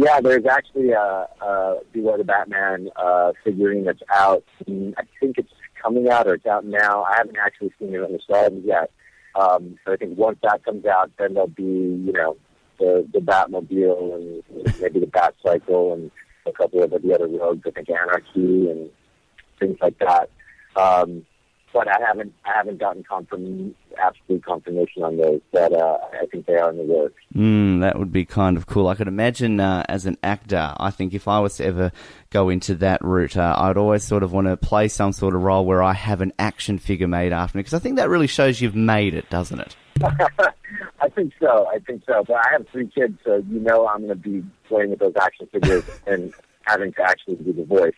[0.00, 4.44] Yeah, there's actually a, a Beware the Batman uh, figurine that's out.
[4.68, 7.02] I think it's coming out or it's out now.
[7.02, 8.92] I haven't actually seen it on the shelves yet.
[9.34, 12.36] Um, so I think once that comes out, then there'll be, you know,
[12.78, 16.10] the, the Batmobile and maybe the Batcycle and
[16.46, 18.90] a couple of the other rogues, I think Anarchy and
[19.58, 20.30] things like that.
[20.76, 21.26] Um,
[21.72, 26.46] but I haven't I haven't gotten confirm absolute confirmation on those, but uh, I think
[26.46, 27.20] they are in the works.
[27.34, 28.88] Mm, that would be kind of cool.
[28.88, 31.92] I could imagine uh, as an actor, I think if I was to ever
[32.30, 35.42] go into that route, uh, I'd always sort of want to play some sort of
[35.42, 38.26] role where I have an action figure made after me, because I think that really
[38.26, 39.76] shows you've made it, doesn't it?
[41.00, 41.66] I think so.
[41.68, 42.24] I think so.
[42.26, 45.14] But I have three kids, so you know I'm going to be playing with those
[45.20, 47.94] action figures and having to actually do the voice.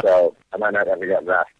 [0.00, 1.50] So I might not ever get rest.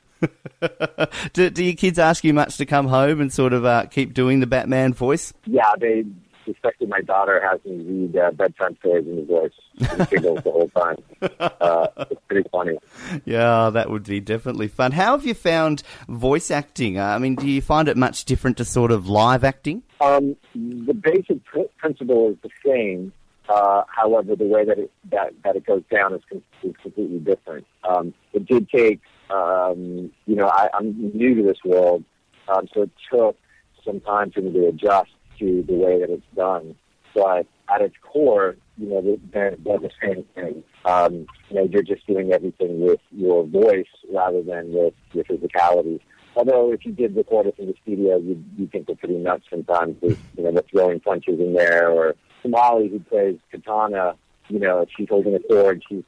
[1.32, 4.14] do, do your kids ask you much to come home and sort of uh, keep
[4.14, 5.32] doing the Batman voice?
[5.46, 6.04] Yeah, they,
[6.48, 10.08] especially my daughter, has me read uh, bedtime stories in the voice.
[10.10, 10.96] Giggles the whole time.
[11.60, 12.76] Uh, it's pretty funny.
[13.24, 14.92] Yeah, that would be definitely fun.
[14.92, 16.98] How have you found voice acting?
[16.98, 19.82] Uh, I mean, do you find it much different to sort of live acting?
[20.00, 23.12] Um, the basic pr- principle is the same.
[23.48, 27.18] Uh, however, the way that it that, that it goes down is, com- is completely
[27.18, 27.66] different.
[27.88, 32.04] Um, it did take, um, you know, I, I'm new to this world,
[32.48, 33.36] um, so it took
[33.84, 36.74] some time for me to adjust to the way that it's done.
[37.14, 40.64] But at its core, you know, they're, the same thing.
[40.84, 46.00] Um, you know, you're just doing everything with your voice rather than with your physicality.
[46.36, 49.44] Although if you did record it in the studio, you you think they're pretty nuts
[49.48, 49.96] sometimes.
[50.02, 54.16] With, you know, the throwing punches in there, or Sumalee who plays Katana.
[54.48, 56.02] You know, she's holding a sword, she's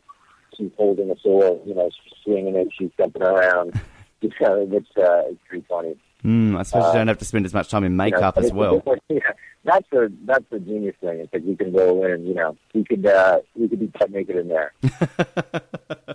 [0.57, 1.61] she's holding a sword.
[1.67, 3.81] You know, she's swinging it, she's jumping around.
[4.23, 5.97] It's uh, it's, uh, it's pretty funny.
[6.25, 8.39] Mm, I suppose you don't have to spend as much time in You know, makeup
[8.39, 8.83] as well.
[9.09, 9.21] Yeah,
[9.65, 11.21] that's the that's the genius thing.
[11.21, 12.27] It's like you can roll in.
[12.27, 14.73] You know, we could uh, we could be butt naked in there.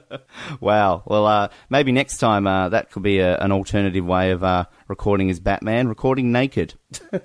[0.60, 1.04] wow.
[1.06, 4.66] Well, uh, maybe next time uh, that could be a, an alternative way of uh,
[4.88, 6.76] recording as Batman, recording naked.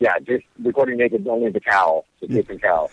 [0.00, 2.90] Yeah, just recording naked only the cowl, the cape and cowl.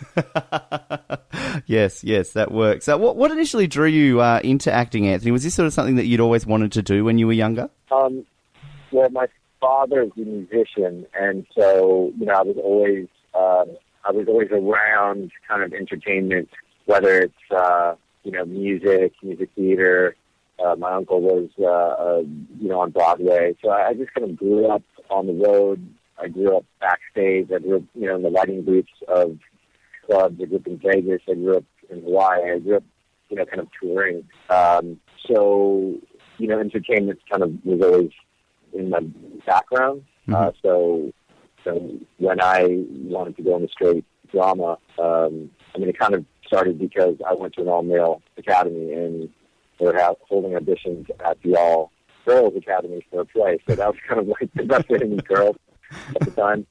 [1.66, 2.86] yes, yes, that works.
[2.86, 5.30] Uh, what, what initially drew you uh, into acting, Anthony?
[5.30, 7.70] Was this sort of something that you'd always wanted to do when you were younger?
[7.90, 8.26] Um,
[8.92, 9.26] well, my
[9.58, 14.50] father is a musician, and so you know, I was always um, I was always
[14.50, 16.50] around kind of entertainment,
[16.84, 17.94] whether it's uh,
[18.28, 20.14] you know music, music theater.
[20.62, 22.22] Uh, my uncle was uh, uh,
[22.60, 25.86] you know on Broadway, so I, I just kind of grew up on the road.
[26.22, 27.48] I grew up backstage.
[27.54, 29.38] I grew up you know in the lighting booths of
[30.06, 30.38] clubs.
[30.42, 31.22] I grew up in Vegas.
[31.26, 32.52] I grew up in Hawaii.
[32.52, 32.84] I grew up
[33.30, 34.28] you know kind of touring.
[34.50, 35.98] Um, so
[36.38, 38.10] you know, entertainment kind of was always
[38.72, 39.00] in my
[39.46, 40.04] background.
[40.32, 41.12] Uh, so,
[41.64, 46.24] so when I wanted to go into straight drama, um, I mean, it kind of
[46.48, 49.28] started because I went to an all-male academy, and
[49.78, 51.92] they were ha- holding auditions at the all
[52.26, 53.60] girls academy for a play.
[53.68, 55.56] So that was kind of like the best to meet girls
[56.16, 56.66] at the time.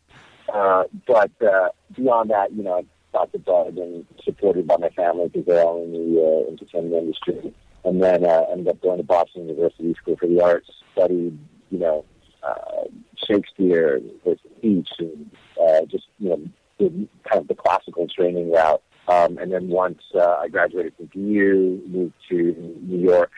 [0.53, 4.89] Uh, but uh, beyond that, you know, I thought the bug and supported by my
[4.89, 7.53] family because they're all in the uh, entertainment industry.
[7.83, 11.37] And then uh, ended up going to Boston University School for the Arts, studied,
[11.71, 12.05] you know,
[12.43, 12.83] uh,
[13.25, 16.41] Shakespeare, with speech, and uh, just you know,
[16.79, 18.81] did kind of the classical training route.
[19.07, 23.31] Um, and then once uh, I graduated from BU, moved to New York,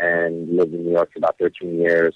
[0.00, 2.14] and lived in New York for about 13 years,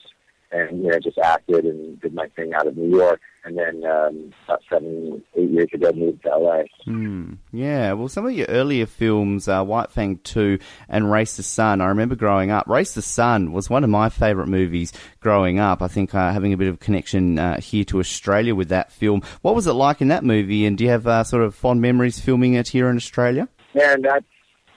[0.55, 3.21] and you know, just acted and did my thing out of New York.
[3.45, 6.62] And then um, about seven, eight years ago, moved to LA.
[6.85, 7.35] Hmm.
[7.53, 11.83] Yeah, well, some of your earlier films, uh, White Fang 2 and Race the Sun,
[11.83, 12.67] I remember growing up.
[12.69, 15.83] Race the Sun was one of my favourite movies growing up.
[15.83, 19.23] I think uh, having a bit of connection uh, here to Australia with that film.
[19.43, 21.83] What was it like in that movie, and do you have uh, sort of fond
[21.83, 23.49] memories filming it here in Australia?
[23.75, 24.25] Man, that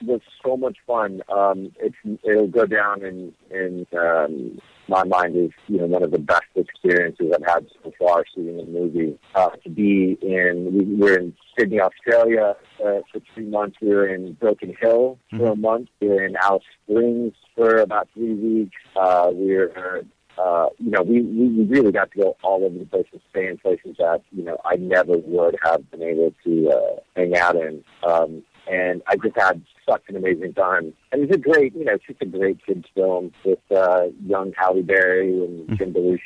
[0.02, 1.22] was so much fun.
[1.28, 6.10] Um, it's it'll go down in in um, my mind is you know one of
[6.10, 9.18] the best experiences I've had so far shooting a movie.
[9.34, 13.76] Uh, to be in we were in Sydney, Australia uh, for three months.
[13.80, 15.88] We were in Broken Hill for a month.
[16.00, 18.76] We were in Alice Springs for about three weeks.
[18.96, 20.04] Uh, we were
[20.38, 23.48] uh, you know, we, we really got to go all over the place and stay
[23.48, 27.56] in places that, you know, I never would have been able to uh, hang out
[27.56, 27.82] in.
[28.06, 30.92] Um, and I just had such an amazing time.
[31.12, 34.52] And it's a great, you know, it's just a great kids film with uh, young
[34.56, 36.20] Halle Berry and Jim Belushi,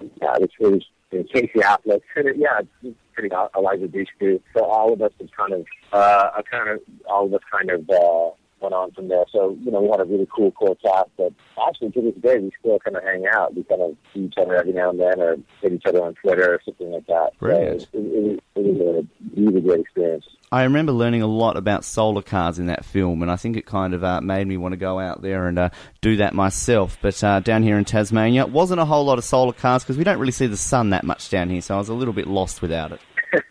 [0.00, 2.02] and yeah, it's really and Casey Affleck.
[2.16, 4.40] And it, yeah, it's pretty Eliza Dushku.
[4.54, 7.70] So all of us have kind of, uh, a kind of, all of us kind
[7.70, 7.88] of.
[7.90, 9.24] Uh, went on from there.
[9.32, 11.32] So, you know, we had a really cool core cast that
[11.66, 13.54] actually to this day we still kind of hang out.
[13.54, 16.14] We kind of see each other every now and then or hit each other on
[16.14, 17.30] Twitter or something like that.
[17.38, 17.82] Brilliant.
[17.82, 20.24] So it, it, it was a really great experience.
[20.52, 23.66] I remember learning a lot about solar cars in that film, and I think it
[23.66, 25.70] kind of uh, made me want to go out there and uh,
[26.00, 26.98] do that myself.
[27.00, 29.96] But uh, down here in Tasmania, it wasn't a whole lot of solar cars because
[29.96, 32.14] we don't really see the sun that much down here, so I was a little
[32.14, 33.00] bit lost without it.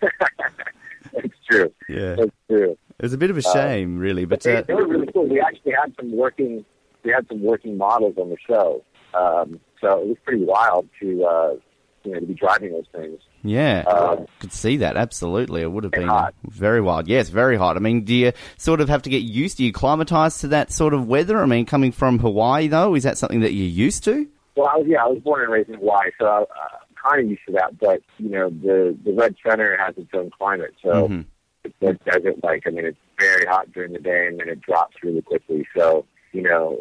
[1.14, 1.74] It's true.
[1.88, 2.16] Yeah.
[2.20, 2.78] It's true.
[3.00, 5.26] It was a bit of a shame, really, but They, uh, they were really cool.
[5.28, 6.66] We actually had some working,
[7.04, 8.84] we had some working models on the show.
[9.14, 11.54] Um, so it was pretty wild to, uh,
[12.04, 13.20] you know, to be driving those things.
[13.44, 15.62] yeah, Um, could see that absolutely.
[15.62, 16.34] It would have been hot.
[16.44, 17.08] very wild.
[17.08, 17.78] Yes, very hot.
[17.78, 19.58] I mean, do you sort of have to get used?
[19.58, 21.40] Do you acclimatise to that sort of weather?
[21.42, 24.28] I mean, coming from Hawaii though, is that something that you're used to?
[24.56, 27.24] Well, I was, yeah, I was born and raised in Hawaii, so I, I'm kind
[27.24, 27.80] of used to that.
[27.80, 31.26] But you know, the the red center has its own climate, so Mhm.
[31.80, 32.64] What desert like.
[32.66, 35.68] I mean, it's very hot during the day, and then it drops really quickly.
[35.76, 36.78] So you know,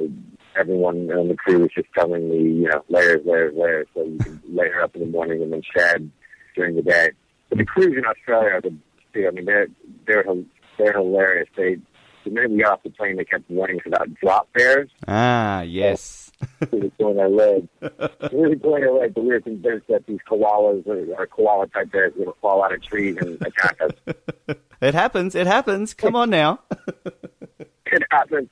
[0.56, 4.18] everyone on the crew was just telling me, you know, layers, layers, layers, so you
[4.18, 6.10] can layer up in the morning and then shed
[6.54, 7.10] during the day.
[7.48, 8.76] But the crews in Australia are the,
[9.26, 9.68] I mean, they're
[10.06, 10.24] they're
[10.78, 11.48] they're hilarious.
[11.56, 11.78] They
[12.24, 14.90] the minute we got off the plane, they kept warning us about drop bears.
[15.06, 16.27] Ah, yes.
[16.70, 17.68] They were pulling our leg.
[17.81, 21.66] We were pulling our leg, but we were convinced that these koalas or, or koala
[21.68, 24.57] type bears were going to fall out of trees and attack us.
[24.81, 25.35] It happens.
[25.35, 25.94] It happens.
[25.94, 26.61] Come on now.
[27.87, 28.48] it happens.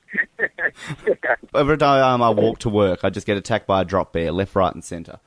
[1.55, 4.31] Every time um, I walk to work, I just get attacked by a drop bear,
[4.31, 5.19] left, right, and centre.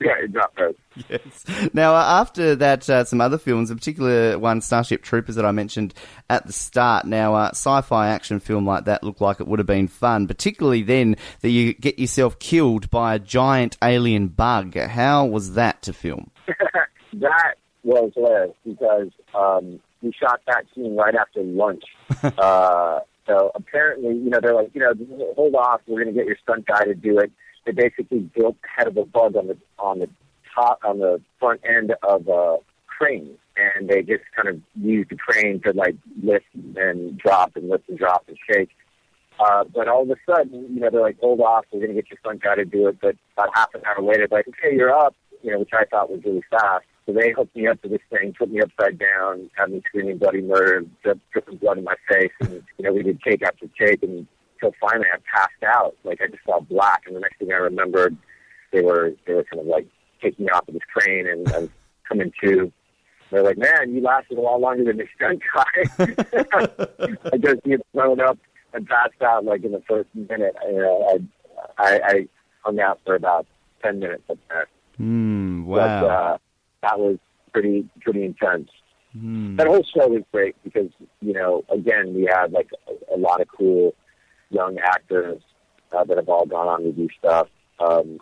[0.00, 0.74] Yeah, exactly.
[1.08, 1.70] Yes.
[1.74, 5.52] Now, uh, after that, uh, some other films, in particular one, Starship Troopers, that I
[5.52, 5.94] mentioned
[6.28, 7.04] at the start.
[7.04, 10.82] Now, uh, sci-fi action film like that looked like it would have been fun, particularly
[10.82, 14.76] then that you get yourself killed by a giant alien bug.
[14.76, 16.30] How was that to film?
[17.14, 21.84] that was hilarious because um, we shot that scene right after lunch.
[22.38, 24.92] uh, so apparently, you know, they're like, you know,
[25.36, 25.82] hold off.
[25.86, 27.30] We're going to get your stunt guy to do it.
[27.66, 30.08] They basically built head of a bug on the on the
[30.54, 35.16] top on the front end of a crane, and they just kind of used the
[35.16, 36.46] crane to like lift
[36.76, 38.70] and drop and lift and drop and shake.
[39.38, 42.02] Uh, but all of a sudden, you know, they're like, hold off, we're going to
[42.02, 42.98] get your stunt guy to do it.
[43.00, 45.84] But about half an hour later, they're like, okay, you're up, you know, which I
[45.86, 46.84] thought was really fast.
[47.06, 50.18] So they hooked me up to this thing, put me upside down, had me screaming
[50.18, 52.32] bloody murder, drip, dripping blood in my face.
[52.40, 54.26] And, you know, we did take after take and
[54.60, 55.96] until finally I passed out.
[56.04, 57.02] Like I just saw black.
[57.06, 58.16] And the next thing I remembered,
[58.72, 59.86] they were, they were kind of like
[60.22, 61.68] taking me off of this crane and I was
[62.08, 62.72] coming to.
[63.30, 67.24] They're like, man, you lasted a lot longer than the stunt guy.
[67.32, 68.38] I just get thrown up
[68.72, 70.54] and passed out like in the first minute.
[70.68, 71.20] You know,
[71.78, 72.28] I, I, I
[72.62, 73.46] hung out for about
[73.84, 74.66] 10 minutes up there.
[75.64, 76.06] But, wow.
[76.06, 76.38] uh,
[76.82, 77.18] that was
[77.52, 78.68] pretty, pretty intense.
[79.12, 79.56] Hmm.
[79.56, 80.90] That whole show was great because,
[81.20, 83.94] you know, again, we had like a, a lot of cool
[84.50, 85.42] young actors
[85.92, 87.48] uh, that have all gone on to do stuff.
[87.78, 88.20] Um,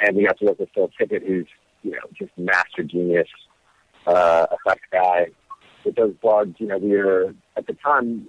[0.00, 1.46] and we got to work with Phil Tippett, who's,
[1.82, 3.28] you know, just master genius,
[4.06, 5.26] uh, effects guy.
[5.84, 8.26] With those bugs, you know, we were, at the time,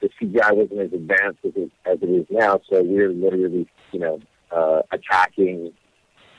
[0.00, 4.00] the CGI wasn't as advanced as it, as it is now, so we're literally, you
[4.00, 4.20] know,
[4.50, 5.72] uh, attacking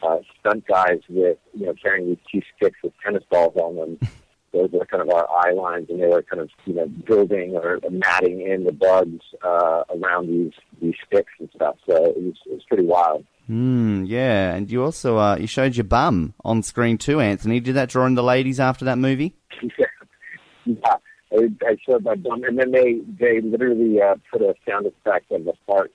[0.01, 3.99] uh, stunt guys with, you know, carrying these two sticks with tennis balls on them.
[4.57, 7.55] Those were kind of our eye lines, and they were kind of, you know, building
[7.55, 11.75] or matting in the bugs uh, around these these sticks and stuff.
[11.87, 13.25] So it was, it was pretty wild.
[13.49, 17.59] Mm, yeah, and you also uh, you showed your bum on screen too, Anthony.
[17.59, 19.35] Did that draw in the ladies after that movie?
[19.61, 19.85] yeah,
[20.65, 20.95] yeah.
[21.31, 25.31] I, I showed my bum, and then they they literally uh, put a sound effect
[25.31, 25.91] of the fart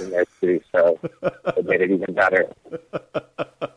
[0.00, 2.46] in there too, so it made it even better.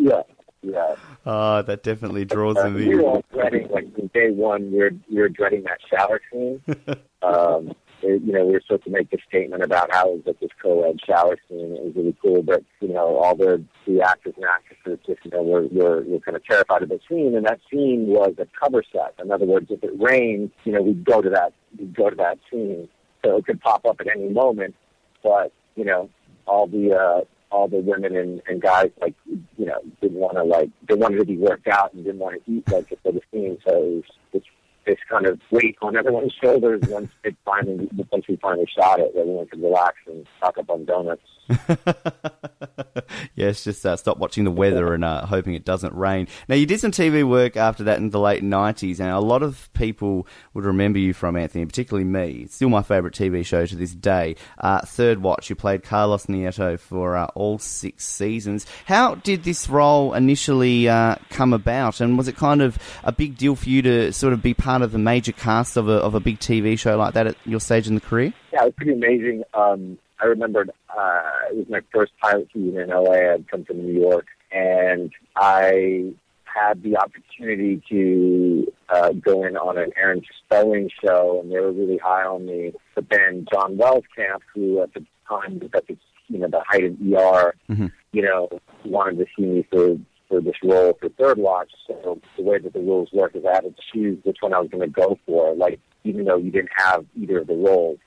[0.01, 0.21] Yeah,
[0.61, 0.95] yeah.
[1.25, 2.75] Oh, that definitely draws Uh, the.
[2.75, 3.05] we were in.
[3.05, 6.61] all dreading, like from day one, we were we were dreading that shower scene.
[7.21, 7.69] um,
[8.01, 10.39] it- you know, we were supposed to make a statement about how it was like
[10.39, 11.75] this co-ed shower scene.
[11.75, 15.31] It was really cool, but you know, all the the actors and actresses just you
[15.31, 18.47] know were were, were kind of terrified of the scene, and that scene was a
[18.57, 19.15] cover set.
[19.21, 22.15] In other words, if it rained, you know, we'd go to that we'd go to
[22.15, 22.87] that scene,
[23.23, 24.75] so it could pop up at any moment.
[25.21, 26.09] But you know,
[26.45, 27.21] all the uh,
[27.51, 31.17] all the women and, and guys like you know didn't want to like they wanted
[31.17, 33.57] to be worked out and didn't want to eat like for the scene.
[33.67, 34.45] So it was it's
[34.85, 39.13] this kind of weight on everyone's shoulders once it finally once we finally shot it,
[39.17, 41.21] everyone could relax and stock up on donuts.
[43.35, 46.27] yes, just uh, stop watching the weather and uh, hoping it doesn't rain.
[46.47, 49.43] Now, you did some TV work after that in the late 90s, and a lot
[49.43, 52.43] of people would remember you from Anthony, particularly me.
[52.43, 54.35] It's still my favourite TV show to this day.
[54.57, 58.65] Uh, Third Watch, you played Carlos Nieto for uh, all six seasons.
[58.85, 63.37] How did this role initially uh, come about, and was it kind of a big
[63.37, 66.15] deal for you to sort of be part of the major cast of a, of
[66.15, 68.33] a big TV show like that at your stage in the career?
[68.53, 69.43] Yeah, it was pretty amazing.
[69.53, 73.33] Um, I remembered uh, it was my first pilot season in LA.
[73.33, 76.13] I'd come to New York, and I
[76.43, 81.71] had the opportunity to uh, go in on an Aaron Spelling show, and they were
[81.71, 82.73] really high on me.
[82.95, 85.95] But then John Wells Camp, who at the time was at the
[86.27, 87.91] you know the height of ER, Mhm.
[88.11, 88.49] you know,
[88.85, 89.97] wanted to see me for
[90.27, 91.71] for this role for Third Watch.
[91.87, 94.59] So the way that the rules work is I had to choose which one I
[94.59, 95.55] was going to go for.
[95.55, 97.97] Like even though you didn't have either of the roles,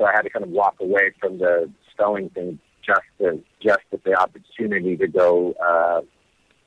[0.00, 3.80] so I had to kind of walk away from the spelling thing just to just
[3.90, 6.00] with the opportunity to go uh,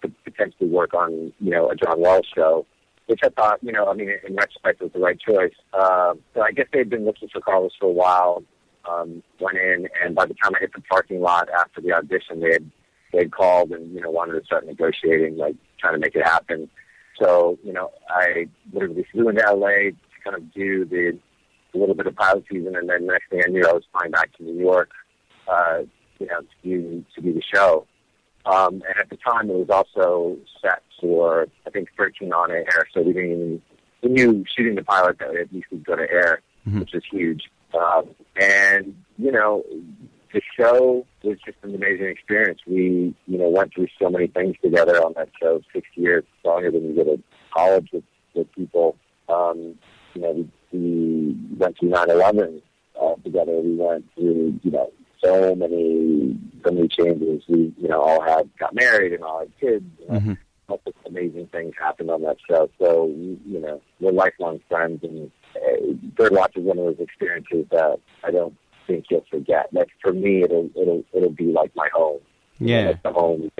[0.03, 2.67] to potentially work on you know a John Wells show,
[3.07, 5.55] which I thought you know I mean in retrospect was the right choice.
[5.73, 8.43] Uh, so I guess they'd been looking for Carlos for a while.
[8.87, 12.41] Um, went in, and by the time I hit the parking lot after the audition,
[12.41, 12.69] they had
[13.13, 16.23] they had called and you know wanted to start negotiating, like trying to make it
[16.23, 16.69] happen.
[17.19, 21.17] So you know I literally flew into LA to kind of do the
[21.73, 24.11] a little bit of pilot season, and then next thing I knew, I was flying
[24.11, 24.89] back to New York,
[25.47, 25.79] uh,
[26.19, 27.85] you know, to do to do the show.
[28.45, 32.65] Um, and at the time, it was also set for I think 13 on air,
[32.93, 33.61] so we didn't even
[34.01, 36.79] we knew shooting the pilot that at least we'd go to air, Mhm.
[36.81, 37.49] which was huge.
[37.73, 39.63] Um, and you know,
[40.33, 42.59] the show was just an amazing experience.
[42.67, 45.61] We you know went through so many things together on that show.
[45.73, 48.03] Six years longer than you go to college with
[48.33, 48.97] with people.
[49.29, 49.75] Um,
[50.15, 52.61] you know, we, we went through 9/11
[53.01, 53.59] uh, together.
[53.59, 54.91] We went through, you know,
[55.23, 57.43] so many, so many changes.
[57.47, 59.85] We, you know, all had got married and all had kids.
[59.99, 60.37] You know, Mhm.
[60.69, 62.69] Lots of amazing things happened on that show.
[62.79, 67.65] So, you know, we're lifelong friends, and uh, Third Watch is one of those experiences
[67.71, 68.55] that I don't
[68.87, 69.67] think you'll forget.
[69.73, 72.19] Like for me, it'll it'll it'll be like my home.
[72.59, 72.87] You know, Yeah.
[72.87, 73.51] like the home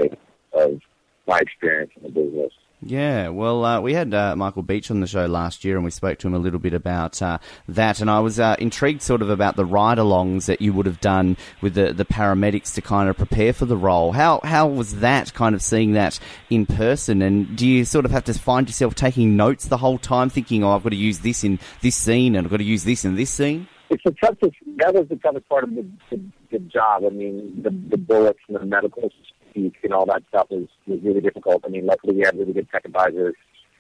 [0.54, 0.82] of
[1.28, 2.54] my experience in the business.
[2.86, 5.92] Yeah, well, uh, we had uh, Michael Beach on the show last year, and we
[5.92, 8.02] spoke to him a little bit about uh, that.
[8.02, 11.38] And I was uh, intrigued, sort of, about the ride-alongs that you would have done
[11.62, 14.12] with the, the paramedics to kind of prepare for the role.
[14.12, 16.20] How how was that kind of seeing that
[16.50, 17.22] in person?
[17.22, 20.64] And do you sort of have to find yourself taking notes the whole time, thinking,
[20.64, 23.06] "Oh, I've got to use this in this scene, and I've got to use this
[23.06, 23.68] in this scene"?
[23.94, 24.56] it's the toughest.
[24.78, 26.22] That was the toughest part of the, the,
[26.52, 27.04] the job.
[27.06, 29.10] I mean, the, the bullets and the medical
[29.54, 31.64] speak and all that stuff was was really difficult.
[31.66, 33.36] I mean, luckily we had really good tech advisors.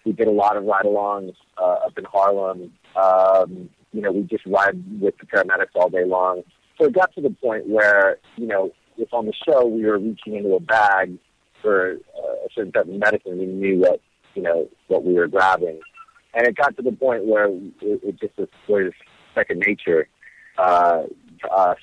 [0.05, 2.73] We did a lot of ride-alongs uh, up in Harlem.
[2.95, 6.43] Um, you know, we just ride with the paramedics all day long.
[6.77, 9.97] So it got to the point where you know, if on the show we were
[9.97, 11.17] reaching into a bag
[11.61, 13.99] for uh, a certain type of medicine, we knew what
[14.35, 15.79] you know what we were grabbing,
[16.33, 18.91] and it got to the point where it, it just was, was
[19.35, 20.07] second nature
[20.57, 21.03] uh,
[21.41, 21.77] to us,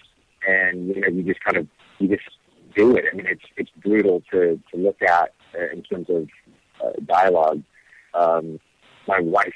[0.46, 1.66] and you know, you just kind of
[1.98, 2.24] you just
[2.74, 3.04] do it.
[3.12, 6.28] I mean, it's it's brutal to to look at uh, in terms of
[6.84, 7.62] uh, dialogue.
[8.14, 8.58] Um,
[9.06, 9.54] my wife,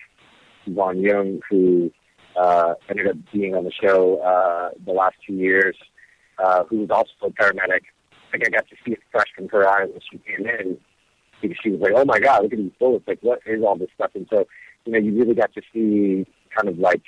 [0.66, 1.90] Yvonne Jung, who
[2.36, 5.76] uh, ended up being on the show uh, the last two years,
[6.42, 7.82] uh, who was also a paramedic.
[8.12, 10.78] I think I got to see it fresh from her eyes when she came in
[11.40, 13.06] because she was like, "Oh my God, look at these bullets!
[13.06, 14.46] Like, what is all this stuff?" And so,
[14.84, 17.02] you know, you really got to see kind of like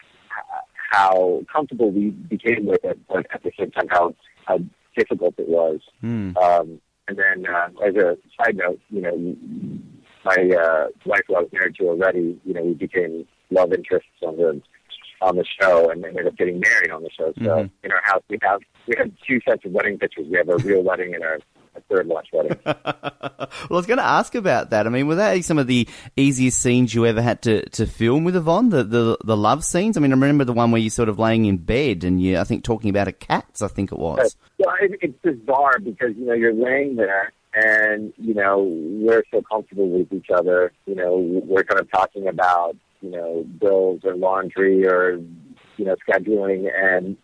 [0.91, 4.59] how comfortable we became with it, but at the same time how how
[4.97, 5.81] difficult it was.
[6.03, 6.37] Mm.
[6.37, 9.37] Um, and then, uh, as a side note, you know,
[10.25, 14.09] my uh, wife, who I was married to already, you know, we became love interests
[14.23, 14.61] on the
[15.23, 17.33] on the show, and ended up getting married on the show.
[17.39, 17.71] So Mhm.
[17.85, 20.27] in our house, we have we have two sets of wedding pictures.
[20.29, 21.39] We have a real wedding and our
[21.77, 22.59] a third watch wedding.
[22.65, 24.87] well, I was going to ask about that.
[24.87, 28.25] I mean, were that some of the easiest scenes you ever had to, to film
[28.25, 28.71] with Yvonne?
[28.71, 29.97] The, the the love scenes.
[29.97, 32.39] I mean, I remember the one where you're sort of laying in bed and you,
[32.39, 33.47] I think, talking about a cat.
[33.63, 34.37] I think it was.
[34.59, 39.43] Well, it, it's bizarre because you know you're laying there, and you know we're so
[39.43, 40.73] comfortable with each other.
[40.87, 45.21] You know we're kind of talking about you know bills or laundry or
[45.77, 47.17] you know scheduling, and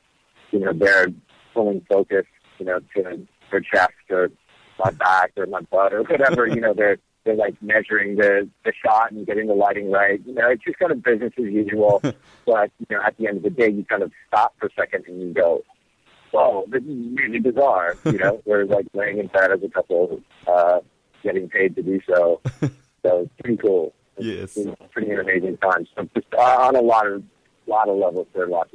[0.51, 1.09] you know they're
[1.55, 2.27] pulling focus,
[2.59, 4.31] you know, to her chest or
[4.85, 6.47] my back or my butt or whatever.
[6.47, 10.21] you know they're they're like measuring the the shot and getting the lighting right.
[10.27, 12.01] You know, it's just kind of business as usual.
[12.47, 14.71] but you know, at the end of the day, you kind of stop for a
[14.77, 15.63] second and you go,
[16.33, 17.97] whoa, this is really bizarre.
[18.05, 20.81] You know, we're like laying in bed as a couple, uh,
[21.23, 22.41] getting paid to do so.
[23.03, 23.95] So it's pretty cool.
[24.19, 24.59] Yes.
[24.59, 25.87] it's pretty amazing time.
[25.97, 27.23] So just uh, on a lot of
[27.67, 28.69] lot of levels, Third Watch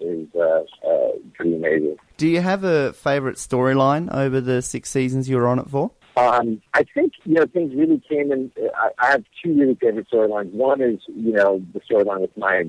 [0.00, 1.96] is, uh, uh, pretty amazing.
[2.16, 5.90] Do you have a favourite storyline over the six seasons you were on it for?
[6.16, 8.50] Um, I think you know things really came in.
[8.76, 10.52] I, I have two really favorite storylines.
[10.52, 12.64] One is you know the storyline with my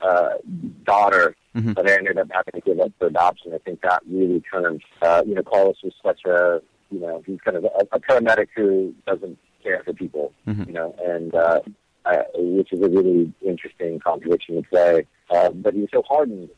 [0.00, 0.30] uh,
[0.84, 1.74] daughter Mhm.
[1.76, 3.52] that I ended up having to give up for adoption.
[3.54, 6.60] I think that really kind of uh, you know Carlos was such a
[6.90, 10.66] you know he's kind of a, a paramedic who doesn't care for people, Mhm.
[10.66, 11.60] you know, and uh,
[12.04, 15.06] uh, which is a really interesting contradiction to play.
[15.30, 16.48] Uh, but he was so hardened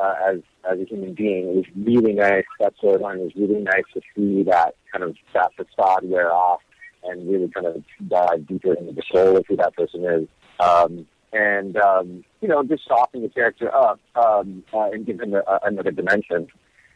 [0.00, 0.40] uh, as
[0.70, 1.48] as a human being.
[1.48, 2.44] It was really nice.
[2.60, 6.60] That storyline was really nice to see that kind of that facade wear off
[7.04, 10.28] and really kind of dive deeper into the soul of who that person is.
[10.60, 15.34] Um, and um, you know, just soften the character up um, uh, and give him
[15.34, 16.48] a, a, another dimension.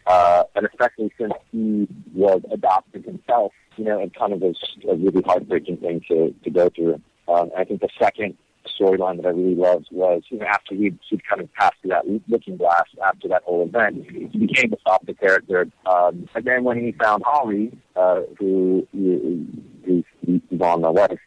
[0.07, 4.57] Uh, and especially since he was adopted himself, you know, it kind of was
[4.91, 7.01] a really heartbreaking thing to, to go through.
[7.29, 8.37] Um, I think the second
[8.69, 11.91] storyline that I really loved was, you know, after he'd, he'd kind of passed through
[11.91, 15.69] that looking glass after that whole event, he became a softer character.
[15.87, 20.05] Um, and then when he found Holly, uh, who, who's
[20.51, 21.19] Yvonne, my wife,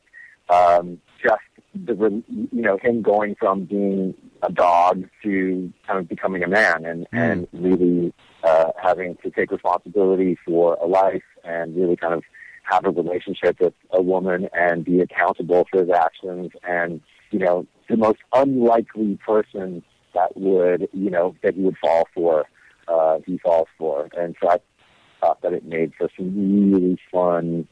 [0.50, 1.42] um, just
[1.74, 4.14] the, you know, him going from being
[4.44, 8.14] a dog to kind of becoming a man and, and really
[8.44, 12.24] uh, having to take responsibility for a life and really kind of
[12.64, 17.02] have a relationship with a woman and be accountable for his actions and
[17.34, 22.46] you know the most unlikely person that would you know that he would fall for
[22.88, 24.58] uh he falls for and so i
[25.20, 27.68] thought that it made for some really fun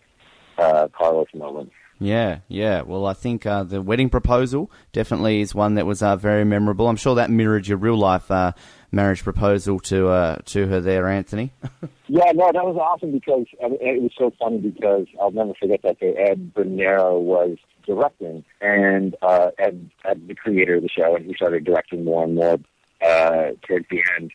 [0.58, 2.82] uh carlos moments Yeah, yeah.
[2.82, 6.88] Well, I think uh, the wedding proposal definitely is one that was uh, very memorable.
[6.88, 8.54] I'm sure that mirrored your real life uh,
[8.92, 11.54] marriage proposal to uh, to her there, Anthony.
[12.08, 15.54] Yeah, no, that was awesome because I mean, it was so funny because I'll never
[15.54, 16.14] forget that day.
[16.18, 17.56] Ed Bernero was
[17.86, 22.24] directing, and uh, Ed, Ed, the creator of the show, and he started directing more
[22.24, 22.60] and more
[23.06, 24.32] uh, towards the end.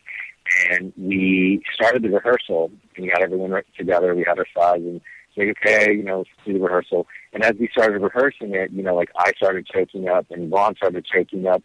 [0.69, 4.15] And we started the rehearsal, and we got everyone right together.
[4.15, 5.01] We had our sides, and
[5.37, 7.07] like, okay, you know, do the rehearsal.
[7.33, 10.75] And as we started rehearsing it, you know, like I started choking up, and Ron
[10.75, 11.63] started choking up,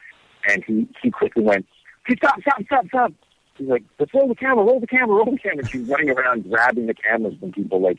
[0.49, 1.67] and he he quickly went,
[2.07, 3.13] "Hey, stop, stop, stop, stop!"
[3.57, 5.67] He's like, let's roll the camera, roll the camera, roll the camera.
[5.67, 7.99] She's running around grabbing the cameras from people, like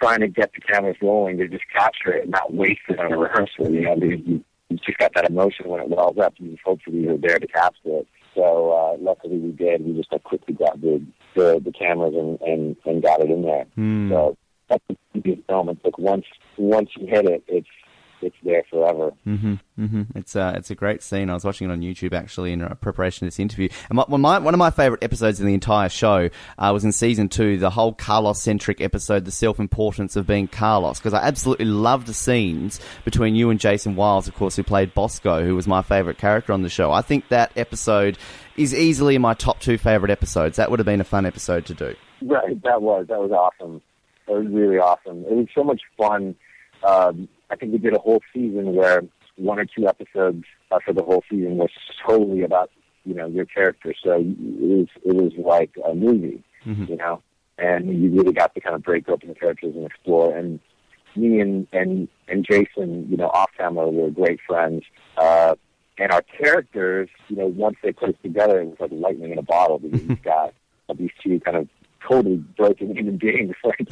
[0.00, 3.12] trying to get the cameras rolling to just capture it and not waste it on
[3.12, 3.70] a rehearsal.
[3.70, 6.34] You know, because you, you just got that emotion when it wells up.
[6.38, 8.08] And hopefully you're there to capture it.
[8.34, 9.84] So uh, luckily we did.
[9.84, 13.42] We just like quickly got the the, the cameras and, and and got it in
[13.42, 13.66] there.
[14.10, 14.36] So
[14.68, 15.68] that's the film.
[15.68, 16.26] It's like once
[16.56, 17.68] once you hit it, it's
[18.22, 19.10] it's there forever.
[19.24, 21.30] hmm hmm It's uh, it's a great scene.
[21.30, 23.68] I was watching it on YouTube actually in preparation of this interview.
[23.88, 26.70] And my, one, of my, one of my favorite episodes in the entire show uh,
[26.72, 30.98] was in season two, the whole Carlos centric episode, the self importance of being Carlos,
[30.98, 34.94] because I absolutely loved the scenes between you and Jason Wiles, of course, who played
[34.94, 36.92] Bosco, who was my favorite character on the show.
[36.92, 38.18] I think that episode
[38.56, 40.56] is easily my top two favorite episodes.
[40.56, 41.94] That would have been a fun episode to do.
[42.22, 43.80] Right, that was that was awesome.
[44.26, 45.24] That was really awesome.
[45.24, 46.34] It was so much fun.
[46.86, 49.02] Um, I think we did a whole season where
[49.36, 51.70] one or two episodes uh, for the whole season was
[52.06, 52.70] solely about
[53.04, 53.94] you know your character.
[54.02, 56.42] So it was it was like a movie,
[56.88, 57.22] you know,
[57.58, 60.36] and you really got to kind of break open the characters and explore.
[60.36, 60.60] And
[61.16, 64.84] me and and and Jason, you know, off camera, were great friends.
[65.16, 65.54] Uh,
[65.98, 69.38] and our characters, you know, once they put us together, it was like lightning in
[69.38, 70.54] a bottle because we've got
[70.88, 71.68] uh, these two kind of
[72.06, 73.54] totally broken human beings.
[73.70, 73.86] Like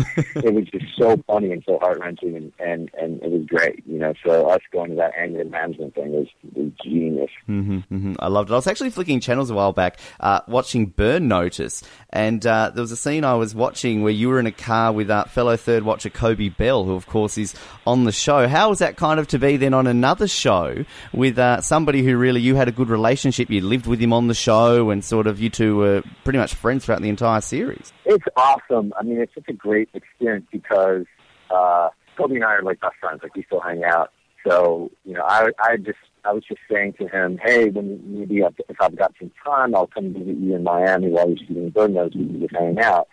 [0.44, 3.82] it was just so funny and so heart wrenching, and, and and it was great.
[3.86, 7.30] You know, so us going to that anger management thing was, was genius.
[7.46, 8.54] hmm I loved it.
[8.54, 12.80] I was actually flicking channels a while back, uh, watching Burn Notice, and uh, there
[12.80, 15.56] was a scene I was watching where you were in a car with uh, fellow
[15.56, 17.54] third watcher Coby Bell, who of course is
[17.86, 18.48] on the show.
[18.48, 22.16] How was that kind of to be then on another show with uh, somebody who
[22.16, 23.50] really you had a good relationship?
[23.50, 26.54] You lived with him on the show, and sort of you two were pretty much
[26.54, 27.92] friends throughout the entire series.
[28.08, 28.94] It's awesome.
[28.98, 31.04] I mean, it's such a great experience because
[31.50, 33.20] uh, Coby and I are like best friends.
[33.22, 34.12] Like we still hang out.
[34.46, 38.38] So you know, I I just I was just saying to him, hey, when maybe
[38.38, 41.92] if I've got some time, I'll come visit you in Miami while you're shooting Burn
[41.92, 42.16] Notice.
[42.16, 43.08] We can just hang out.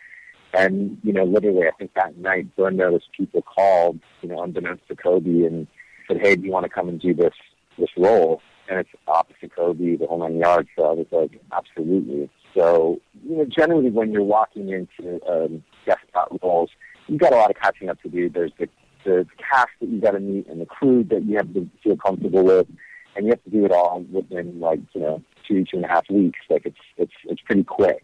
[0.54, 4.88] And you know, literally, I think that night, Burn Notice people called, you know, unbeknownst
[4.88, 5.68] to Coby, and
[6.08, 7.34] said, hey, do you want to come and do this
[7.78, 8.42] this role?
[8.70, 10.70] And it's opposite Coby, the whole nine yards.
[10.78, 12.30] So I was like, absolutely.
[12.56, 16.70] So you know, generally, when you're walking into um, guest spot roles,
[17.08, 18.30] you've got a lot of catching up to do.
[18.30, 18.70] There's the
[19.04, 21.96] the cast that you've got to meet and the crew that you have to feel
[21.98, 22.68] comfortable with,
[23.16, 25.90] and you have to do it all within like you know two two and a
[25.90, 26.40] half weeks.
[26.50, 28.04] Like it's it's it's pretty quick.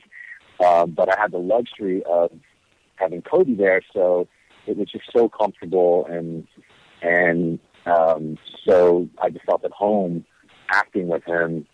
[0.63, 2.31] Um, but I had the luxury of
[2.95, 4.27] having Coby there, so
[4.67, 6.47] it was just so comfortable and
[7.01, 10.25] and um, so I just felt at home
[10.69, 11.65] acting with him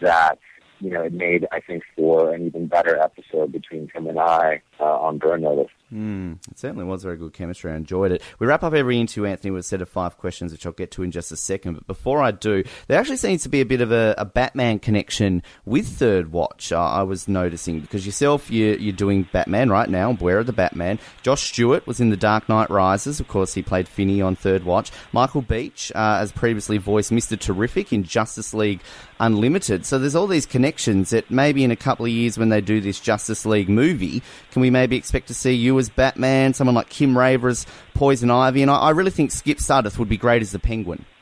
[0.00, 0.38] that
[0.80, 4.62] you know it made I think for an even better episode between him and I
[4.80, 5.72] uh, on Burn Notice.
[5.92, 7.70] Mm, it certainly was very good chemistry.
[7.70, 8.20] I enjoyed it.
[8.40, 10.90] We wrap up every interview, Anthony, with a set of five questions, which I'll get
[10.92, 11.74] to in just a second.
[11.74, 14.80] But before I do, there actually seems to be a bit of a, a Batman
[14.80, 16.72] connection with Third Watch.
[16.72, 20.52] Uh, I was noticing because yourself, you're, you're doing Batman right now, Beware of the
[20.52, 20.98] Batman.
[21.22, 23.20] Josh Stewart was in The Dark Knight Rises.
[23.20, 24.90] Of course, he played Finney on Third Watch.
[25.12, 27.38] Michael Beach, uh, as previously voiced Mr.
[27.38, 28.80] Terrific in Justice League
[29.20, 29.86] Unlimited.
[29.86, 32.80] So there's all these connections that maybe in a couple of years when they do
[32.80, 34.20] this Justice League movie,
[34.50, 38.30] can we maybe expect to see you as Batman, someone like Kim Raver as Poison
[38.30, 38.62] Ivy?
[38.62, 41.04] And I, I really think Skip Sudduth would be great as the Penguin.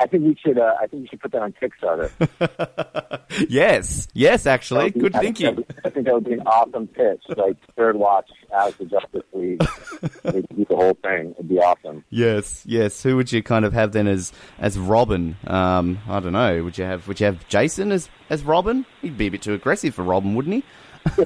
[0.00, 0.58] I think we should.
[0.58, 2.10] Uh, I think we should put that on Kickstarter.
[3.48, 5.56] yes, yes, actually, good I thinking.
[5.56, 7.22] Think I think that would be an awesome pitch.
[7.36, 9.58] Like third watch as the Justice League,
[10.24, 11.32] do the whole thing.
[11.32, 12.04] It'd be awesome.
[12.10, 13.02] Yes, yes.
[13.02, 15.36] Who would you kind of have then as as Robin?
[15.46, 16.62] Um, I don't know.
[16.62, 18.86] Would you have Would you have Jason as as Robin?
[19.02, 21.24] He'd be a bit too aggressive for Robin, wouldn't he?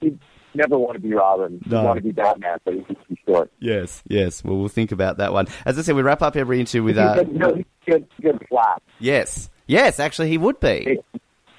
[0.00, 0.18] He'd
[0.54, 1.60] never want to be Robin.
[1.66, 1.84] No.
[1.84, 3.50] want to be Batman, but he could be short.
[3.60, 4.42] Yes, yes.
[4.44, 5.46] Well, we'll think about that one.
[5.64, 8.78] As I said, we wrap up every interview with uh, He's good, good, good flash.
[8.98, 10.00] yes, yes.
[10.00, 10.98] Actually, he would be.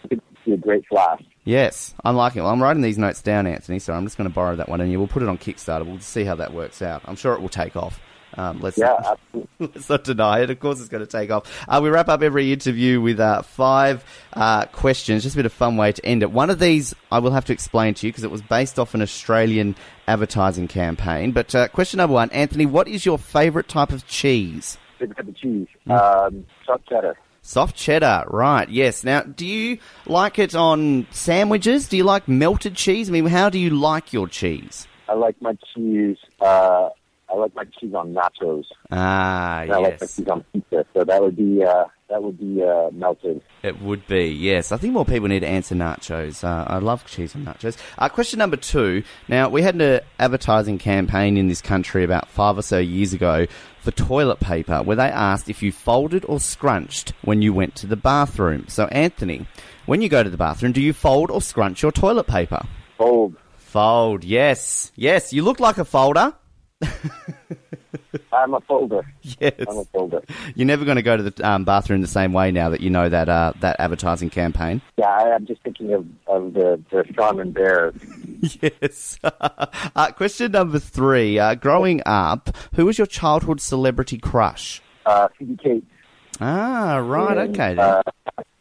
[0.09, 1.21] He'd be a great flash.
[1.45, 2.43] Yes, I'm liking it.
[2.43, 3.79] Well, I'm writing these notes down, Anthony.
[3.79, 4.99] So I'm just going to borrow that one, and you.
[4.99, 5.85] We'll put it on Kickstarter.
[5.85, 7.01] We'll see how that works out.
[7.05, 7.99] I'm sure it will take off.
[8.39, 9.49] Um, let's Yeah, absolutely.
[9.75, 10.49] Let's not deny it.
[10.49, 11.65] Of course, it's going to take off.
[11.67, 15.23] Uh, we wrap up every interview with uh, five uh, questions.
[15.23, 16.31] Just a bit of fun way to end it.
[16.31, 18.93] One of these I will have to explain to you because it was based off
[18.93, 19.75] an Australian
[20.07, 21.33] advertising campaign.
[21.33, 24.77] But uh, question number one, Anthony, what is your favourite type of cheese?
[24.99, 25.67] Big type of cheese.
[25.89, 27.17] Um, soft cheddar.
[27.41, 28.69] Soft cheddar, right?
[28.69, 29.03] Yes.
[29.03, 31.89] Now, do you like it on sandwiches?
[31.89, 33.09] Do you like melted cheese?
[33.09, 34.87] I mean, how do you like your cheese?
[35.09, 36.17] I like my cheese.
[36.39, 36.89] Uh,
[37.31, 38.65] I like my cheese on nachos.
[38.91, 40.85] Ah, And I like my cheese on pizza.
[40.93, 43.41] So that would be uh, that would be uh, melted.
[43.61, 44.71] It would be, yes.
[44.71, 46.43] I think more people need to answer nachos.
[46.43, 47.77] Uh, I love cheese on nachos.
[47.97, 49.03] Uh, question number two.
[49.27, 53.45] Now, we had an advertising campaign in this country about five or so years ago
[53.81, 57.87] for toilet paper where they asked if you folded or scrunched when you went to
[57.87, 58.65] the bathroom.
[58.69, 59.45] So, Anthony,
[59.85, 62.65] when you go to the bathroom, do you fold or scrunch your toilet paper?
[62.97, 63.35] Fold.
[63.57, 64.91] Fold, yes.
[64.95, 66.33] Yes, you look like a folder.
[68.31, 69.05] I'm a folder.
[69.21, 69.53] Yes.
[69.67, 70.21] I'm a folder.
[70.55, 72.89] You're never going to go to the um, bathroom the same way now that you
[72.89, 74.81] know that uh, that advertising campaign.
[74.97, 77.95] Yeah, I, I'm just thinking of, of the, the Bears.
[78.61, 79.19] yes.
[79.23, 81.39] uh, question number three.
[81.39, 84.81] Uh, growing up, who was your childhood celebrity crush?
[85.05, 85.85] Uh, Phoebe Cates.
[86.39, 87.37] Ah, right.
[87.37, 88.01] and, Okay.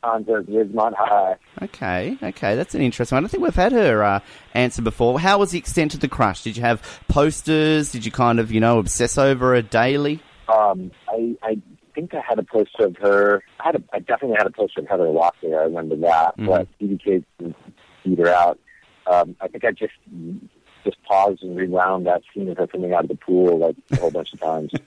[0.02, 1.36] Uh, Conjures, Ridgemont High.
[1.62, 2.16] Okay.
[2.22, 2.54] Okay.
[2.56, 3.24] That's an interesting one.
[3.24, 4.20] I think we've had her uh,
[4.54, 5.18] answer before.
[5.20, 6.42] How was the extent of the crush?
[6.42, 7.92] Did you have posters?
[7.92, 10.20] Did you kind of, you know, obsess over her daily?
[10.48, 11.58] Um, I, I
[11.94, 13.42] think I had a poster of her.
[13.60, 15.60] I had a, I definitely had a poster of Heather Locklear.
[15.60, 16.36] I remember that.
[16.38, 16.46] Mm-hmm.
[16.46, 17.26] But Cates
[18.04, 18.58] beat her out.
[19.06, 19.94] Um, I think I just
[20.88, 23.96] just paused and rewound that scene of her coming out of the pool like a
[23.96, 24.72] whole bunch of times.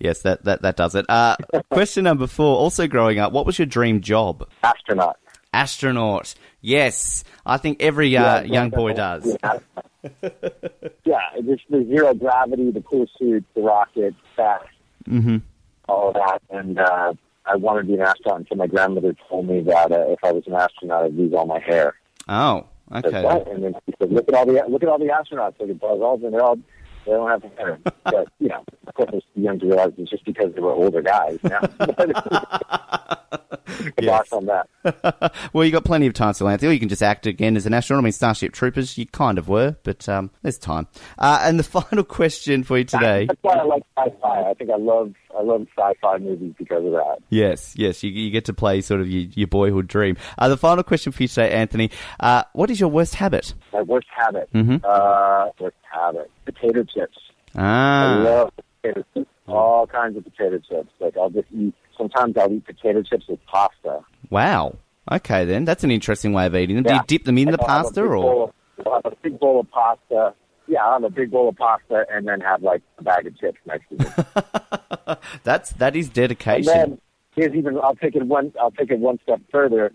[0.00, 1.04] Yes, that, that, that does it.
[1.08, 1.36] Uh,
[1.70, 2.56] question number four.
[2.56, 4.48] Also growing up, what was your dream job?
[4.62, 5.18] Astronaut.
[5.52, 6.34] Astronaut.
[6.62, 7.22] Yes.
[7.44, 9.36] I think every uh, Yeah, young boy does.
[9.42, 9.58] Yeah,
[11.04, 14.64] yeah just the zero gravity, the cool suit, the rocket, fast,
[15.06, 15.36] hmm
[15.88, 16.40] all of that.
[16.48, 17.12] And uh,
[17.44, 20.32] I wanted to be an astronaut until my grandmother told me that uh, if I
[20.32, 21.94] was an astronaut, I'd lose all my hair.
[22.28, 23.22] Oh, Okay.
[23.22, 23.48] what?
[23.48, 25.58] And then he said, look at all the look at all the astronauts.
[25.60, 26.32] Look at Buzz Aldrin.
[26.32, 26.56] They're all
[27.06, 27.78] they don't have hair.
[28.04, 31.02] but you know, of course, it's young to realize it's just because they were older
[31.02, 31.38] guys.
[34.00, 34.32] Yes.
[34.32, 35.32] on that.
[35.52, 36.70] well, you got plenty of time still, Anthony.
[36.70, 38.02] Or you can just act again as an astronaut.
[38.02, 40.86] I mean, Starship Troopers, you kind of were, but um, there's time.
[41.18, 43.26] Uh, and the final question for you today.
[43.26, 44.50] That's why I like sci-fi.
[44.50, 47.18] I think I love I love sci-fi movies because of that.
[47.30, 50.16] Yes, yes, you, you get to play sort of your, your boyhood dream.
[50.38, 51.90] Uh, the final question for you today, Anthony.
[52.18, 53.54] Uh, what is your worst habit?
[53.72, 54.48] My worst habit.
[54.52, 54.84] Mhm.
[54.84, 56.30] Uh, worst habit.
[56.44, 57.18] Potato chips.
[57.54, 58.52] I Ah, love
[58.82, 59.30] potato chips.
[59.48, 60.90] All kinds of potato chips.
[61.00, 61.74] Like I'll just eat.
[61.96, 64.00] Sometimes I'll eat potato chips with pasta.
[64.30, 64.76] wow.
[65.10, 66.84] Okay, then that's an interesting way of eating them.
[66.84, 68.54] Do you dip them in the I'll have a pasta, or bowl
[68.86, 70.34] I'll have a big bowl of pasta.
[70.70, 73.36] Yeah, I'll have a big bowl of pasta and then have like a bag of
[73.36, 75.16] chips next to me.
[75.42, 76.64] that's that is and dedication.
[76.64, 77.00] then
[77.34, 79.92] here's even I'll take it one I'll take it one step further.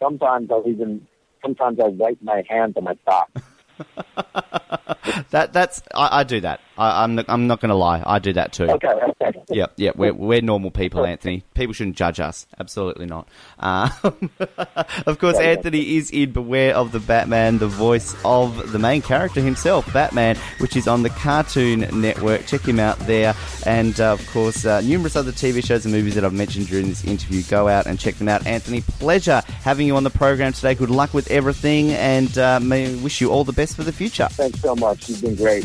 [0.00, 1.04] Sometimes I'll even
[1.42, 3.42] sometimes I'll wipe my hands on my socks.
[5.30, 6.60] That that's I, I do that.
[6.76, 8.02] I, I'm not, I'm not going to lie.
[8.04, 8.64] I do that too.
[8.64, 9.42] Okay, okay.
[9.50, 9.96] Yep, yep.
[9.96, 11.44] We're, we're normal people, Anthony.
[11.54, 12.46] People shouldn't judge us.
[12.58, 13.28] Absolutely not.
[13.58, 13.90] Uh,
[15.06, 19.40] of course, Anthony is in Beware of the Batman, the voice of the main character
[19.40, 22.46] himself, Batman, which is on the Cartoon Network.
[22.46, 23.34] Check him out there.
[23.66, 26.88] And, uh, of course, uh, numerous other TV shows and movies that I've mentioned during
[26.88, 27.42] this interview.
[27.42, 28.46] Go out and check them out.
[28.46, 30.74] Anthony, pleasure having you on the program today.
[30.74, 34.28] Good luck with everything and uh, may wish you all the best for the future.
[34.30, 35.08] Thanks so much.
[35.08, 35.64] You've been great.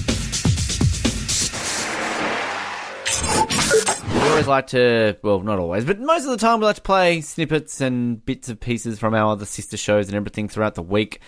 [3.30, 6.82] We always like to, well, not always, but most of the time we like to
[6.82, 10.82] play snippets and bits of pieces from our other sister shows and everything throughout the
[10.82, 11.22] week.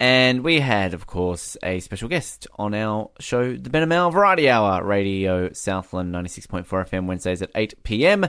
[0.00, 4.10] And we had, of course, a special guest on our show, the Ben and Mel
[4.10, 8.26] Variety Hour, Radio Southland 96.4 FM, Wednesdays at 8 p.m.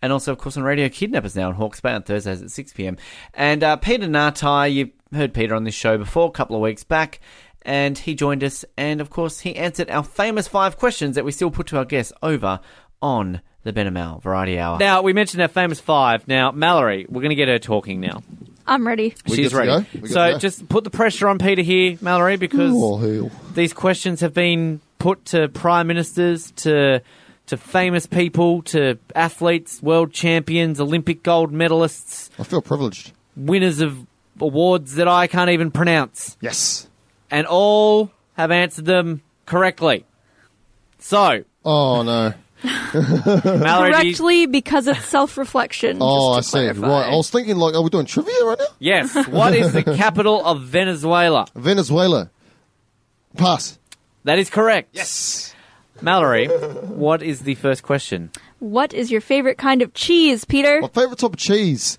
[0.00, 2.72] And also, of course, on Radio Kidnappers now on Hawke's Bay on Thursdays at 6
[2.72, 2.96] p.m.
[3.34, 6.84] And uh, Peter Nartai, you've heard Peter on this show before, a couple of weeks
[6.84, 7.20] back.
[7.62, 11.32] And he joined us, and of course, he answered our famous five questions that we
[11.32, 12.60] still put to our guests over
[13.02, 14.78] on the Ben and Mel Variety Hour.
[14.78, 16.26] Now, we mentioned our famous five.
[16.28, 18.22] Now, Mallory, we're going to get her talking now.
[18.66, 19.14] I'm ready.
[19.28, 19.82] We She's good to ready.
[19.82, 19.86] go?
[19.94, 20.38] We good So go?
[20.38, 23.30] just put the pressure on Peter here, Mallory, because Oh, hell.
[23.54, 27.00] these questions have been put to prime ministers, to
[27.46, 33.12] to famous people, to athletes, world champions, Olympic gold medalists, I feel privileged.
[33.36, 34.06] winners of
[34.38, 36.87] awards that I can't even pronounce, Yes.
[37.30, 40.04] And all have answered them correctly.
[40.98, 42.34] So, Oh, no.
[42.94, 45.98] Mallory, do you- Correctly because it's self-reflection.
[46.02, 46.66] Oh, I see.
[46.68, 47.06] Right.
[47.12, 48.66] I was thinking, like, are we doing trivia right now?
[48.78, 51.46] yes, what is the capital of Venezuela?
[51.54, 52.30] Venezuela.
[53.36, 53.78] Pass.
[54.24, 54.90] That is correct.
[54.92, 55.54] Yes.
[56.00, 58.30] Mallory, what is the first question?
[58.60, 60.80] What is your favorite kind of cheese, Peter?
[60.80, 61.96] My favourite type of cheese.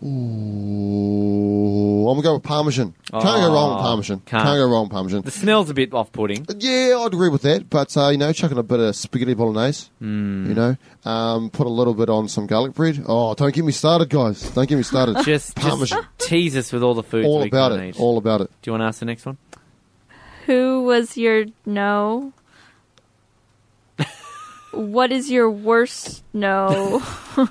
[0.00, 2.94] Ooh, I'm gonna go with Parmesan.
[3.10, 4.20] Can't go wrong with Oh, Parmesan.
[4.20, 4.44] can't.
[4.44, 4.58] Can't.
[4.58, 5.22] go wrong with Parmesan.
[5.22, 6.46] The smell's a bit off-putting.
[6.58, 7.68] Yeah, I'd agree with that.
[7.68, 9.88] But uh, you know, chucking a bit of spaghetti bolognese.
[9.98, 10.48] Hmm.
[10.48, 13.02] You know, um, put a little bit on some garlic bread.
[13.06, 14.48] Oh, don't get me started, guys.
[14.50, 15.16] Don't get me started.
[15.24, 16.06] Just, just Parmesan.
[16.18, 17.88] tease us with all the foods all we about can't it.
[17.96, 18.00] eat.
[18.00, 18.50] All about it.
[18.62, 19.36] Do you want to ask the next one?
[20.46, 22.32] Who was your no?
[24.72, 27.00] what is your worst no?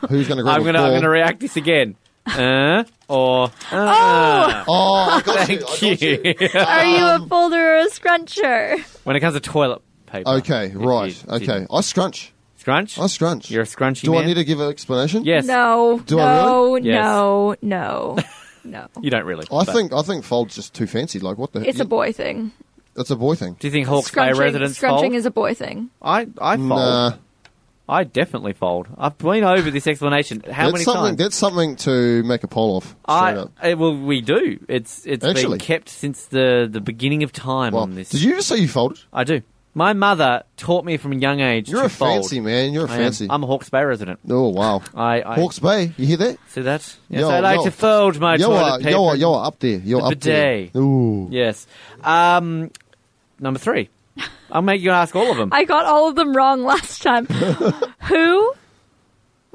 [0.10, 0.96] Who's gonna grab I'm a gonna I'm ball?
[0.98, 1.96] gonna react this again.
[2.38, 4.64] Uh, or uh.
[4.68, 5.42] Oh, I got you.
[5.42, 5.98] I Thank got you.
[6.24, 6.50] you.
[6.60, 8.80] Are you a folder or a scruncher?
[9.06, 10.30] when it comes to toilet paper.
[10.30, 11.24] Okay, right.
[11.26, 12.34] you Okay, didn't- I scrunch.
[12.58, 13.00] Scrunch.
[13.00, 13.50] I scrunch.
[13.50, 14.24] You're a scrunchy Do man.
[14.24, 15.24] I need to give an explanation?
[15.24, 15.46] Yes.
[15.46, 16.90] No, Do I no, really?
[16.90, 17.02] Yes.
[17.02, 18.18] no, no,
[18.66, 18.88] no.
[19.02, 19.46] You don't really.
[19.50, 21.20] I but- think I think fold's just too fancy.
[21.20, 21.62] Like what the?
[21.68, 22.52] It's a boy thing.
[22.98, 23.56] It's a boy thing.
[23.60, 25.16] Do you think Hawke's Bay Scrunching, residents scrunching fold?
[25.16, 25.92] is a boy thing.
[26.02, 26.68] I I fold.
[26.70, 27.14] Nah,
[27.90, 28.88] I definitely fold.
[28.98, 30.42] I've been over this explanation.
[30.42, 31.04] How that's many something.
[31.04, 31.18] times?
[31.18, 32.96] That's something to make a poll of.
[33.06, 33.52] I up.
[33.62, 34.60] eh, well, we do.
[34.68, 35.58] It's it's Actually.
[35.58, 38.10] been kept since the the beginning of time Well, on this.
[38.10, 39.00] did you just say you folded?
[39.14, 39.42] I do.
[39.74, 41.70] My mother taught me from a young age.
[41.70, 42.24] You're to a fold.
[42.24, 42.74] fancy man.
[42.74, 43.00] You're a I am.
[43.04, 43.28] fancy.
[43.30, 44.20] I'm a Hawke's Bay resident.
[44.30, 45.92] oh wow, I, I Hawke's Bay.
[45.98, 46.38] You hear that?
[46.50, 46.82] see that.
[47.10, 47.64] Yes, Yo, I like yo.
[47.66, 48.90] to fold my You're toilet paper.
[48.90, 49.78] you're you're up there.
[49.80, 50.74] You're The up bidet.
[50.74, 50.82] there.
[50.82, 51.28] Ooh.
[51.32, 51.68] Yes.
[52.04, 52.72] Um,
[53.40, 53.90] number three.
[54.52, 55.50] I'll make you ask all of them.
[55.52, 57.26] I got all of them wrong last time.
[58.10, 58.54] Who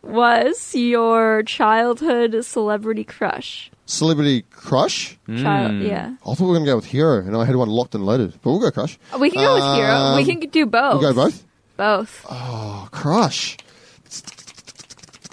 [0.03, 3.71] was your childhood celebrity crush?
[3.87, 5.19] Celebrity crush.
[5.29, 5.83] Child, Hmm.
[5.83, 6.15] yeah.
[6.27, 8.33] I thought we were gonna go with hero, and I had one locked and loaded.
[8.43, 8.99] But we'll go crush.
[9.19, 10.15] We can go with hero.
[10.17, 11.01] We Um, can do both.
[11.01, 11.45] We'll go both.
[11.77, 12.27] Both.
[12.31, 13.57] Oh, crush.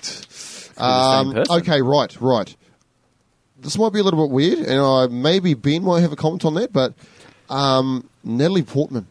[0.02, 1.56] same Um, person.
[1.58, 2.56] okay, right, right.
[3.60, 6.46] This might be a little bit weird, and I maybe Ben might have a comment
[6.46, 6.94] on that, but
[7.50, 9.08] um, Natalie Portman.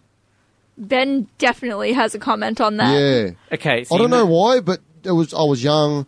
[0.79, 2.93] Ben definitely has a comment on that.
[2.93, 3.85] Yeah, Okay.
[3.85, 6.07] So I don't know why, but it was I was young.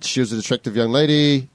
[0.00, 1.48] She was an attractive young lady,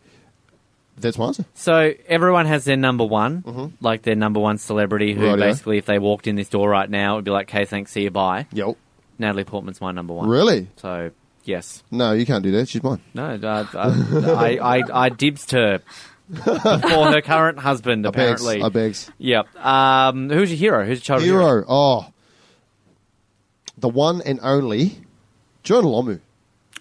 [0.97, 1.45] That's my answer.
[1.54, 3.66] So everyone has their number one, mm-hmm.
[3.80, 5.38] like their number one celebrity who Rightio.
[5.38, 7.91] basically, if they walked in this door right now, it would be like, "Okay, thanks,
[7.91, 8.76] see you, bye." Yep.
[9.20, 10.28] Natalie Portman's my number one.
[10.30, 10.68] Really?
[10.78, 11.12] So
[11.43, 12.70] yes, No, you can't do that.
[12.70, 13.02] She's mine.
[13.14, 15.82] no, I, I, I, I, I dibsed her
[16.30, 18.08] before her current husband.
[18.08, 18.41] I begs.
[18.41, 19.12] Apparently, I begs.
[19.18, 19.56] Yep.
[19.58, 20.86] Um, who's your hero?
[20.86, 21.45] Who's your childhood hero?
[21.45, 21.66] Hero.
[21.68, 22.08] Oh,
[23.80, 24.98] the one and only
[25.64, 26.20] Jonah Lomu.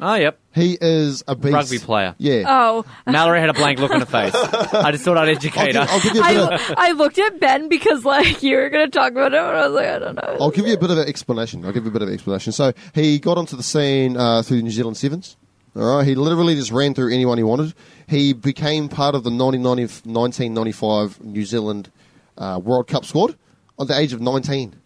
[0.01, 0.39] Oh, yep.
[0.55, 1.53] He is a beast.
[1.53, 2.15] Rugby player.
[2.19, 2.45] Yeah.
[2.47, 4.35] Oh, Mallory had a blank look on her face.
[4.35, 5.87] I just thought I'd I'll educate give, her.
[5.89, 8.71] I'll give you a bit of, I, I looked at Ben because like you were
[8.71, 10.37] going to talk about him, and I was like, I don't know.
[10.41, 11.65] I'll give you a bit of an explanation.
[11.65, 12.53] I'll give you a bit of an explanation.
[12.53, 15.37] So he got onto the scene uh, through the New Zealand Sevens.
[15.75, 17.75] All right, he literally just ran through anyone he wanted.
[18.09, 21.91] He became part of the 1995 New Zealand
[22.37, 23.37] uh, World Cup squad
[23.81, 24.78] at the age of 19.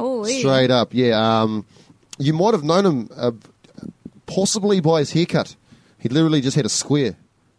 [0.00, 0.38] Holy.
[0.40, 1.42] Straight up, yeah.
[1.42, 1.64] Um,
[2.18, 3.32] you might have known him uh,
[4.26, 5.56] possibly by his haircut.
[5.98, 7.16] He literally just had a square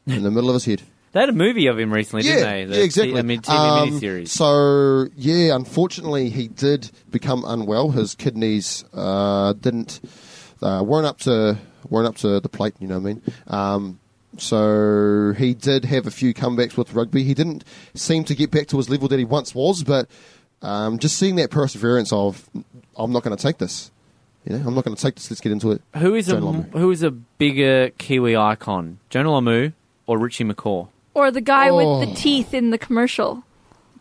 [0.07, 0.81] in the middle of his head.
[1.13, 2.63] They had a movie of him recently, Yeah, didn't they?
[2.67, 3.13] The yeah, exactly.
[3.15, 4.27] T- I mean, TV Um, miniseries.
[4.29, 7.89] So yeah, unfortunately, he did become unwell.
[7.91, 9.99] His kidneys uh, didn't
[10.61, 11.57] uh, weren't up to
[11.89, 12.75] weren't up to the plate.
[12.79, 13.21] You know what I mean?
[13.47, 13.99] Um,
[14.37, 17.23] so he did have a few comebacks with rugby.
[17.25, 20.07] He didn't seem to get back to his level that he once was, but
[20.61, 22.49] um, just seeing that perseverance of
[22.97, 23.91] I'm not going to take this.
[24.45, 25.29] You know, I'm not going to take this.
[25.29, 25.81] Let's get into it.
[25.97, 26.69] Who is a Lomu.
[26.71, 29.73] who is a bigger Kiwi icon, Jonah Lomu
[30.07, 30.87] or Richie McCaw?
[31.13, 31.99] Or the guy Oh.
[31.99, 33.43] with the teeth in the commercial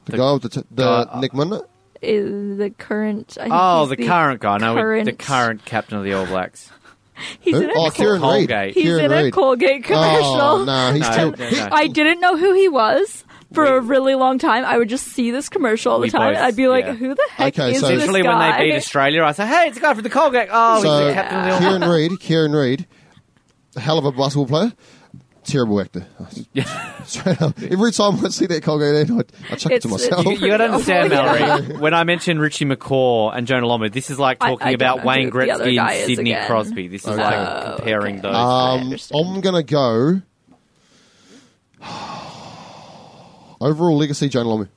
[0.06, 1.62] The, The guy with the, t- the guy- Nick Minna.
[2.00, 3.36] is the current.
[3.38, 4.56] I think Oh, he's the, current guy.
[4.58, 6.70] No, we- the current- current captain of the All Blacks.
[7.40, 7.64] He's Who?
[7.64, 8.28] in a Oh, Col- Kieran Read.
[8.48, 8.74] Colgate.
[8.74, 9.32] He's Kieran in a Read.
[9.34, 10.24] Colgate commercial.
[10.40, 11.36] Oh no, he's No, too.
[11.36, 11.68] no, no.
[11.70, 14.64] I didn't know who he was for a really long time.
[14.64, 16.34] I would just see this commercial all the We time.
[16.34, 16.94] both, I'd be like, yeah.
[16.94, 19.46] "Who the heck Okay, is so- this Essentially, guy?" when they beat Australia, I say,
[19.46, 21.80] "Hey, it's a guy from the Colgate." Oh, he's So the captain of the Kieran
[21.80, 21.92] Blacks.
[21.94, 22.86] Read, Kieran Read,
[23.76, 24.72] a hell of a basketball player,
[25.44, 26.06] terrible actor.
[27.04, 27.60] Straight up.
[27.60, 29.10] Every time I see that Colgate ad,
[29.50, 30.24] I, I chuck it to myself.
[30.26, 31.22] You, you got to understand, Yeah.
[31.24, 31.76] Mallory.
[31.80, 35.04] When I mentioned Richie McCaw and Jonah Lomu, this is like talking I don't about
[35.04, 36.46] Wayne who Gretzky and is Sidney again.
[36.46, 36.86] Crosby.
[36.88, 37.22] This is Okay.
[37.22, 38.28] like Oh, comparing okay.
[38.28, 39.10] those.
[39.12, 39.26] Um.
[39.34, 40.20] I'm gonna go.
[43.60, 44.68] Overall legacy, Jonah Lomu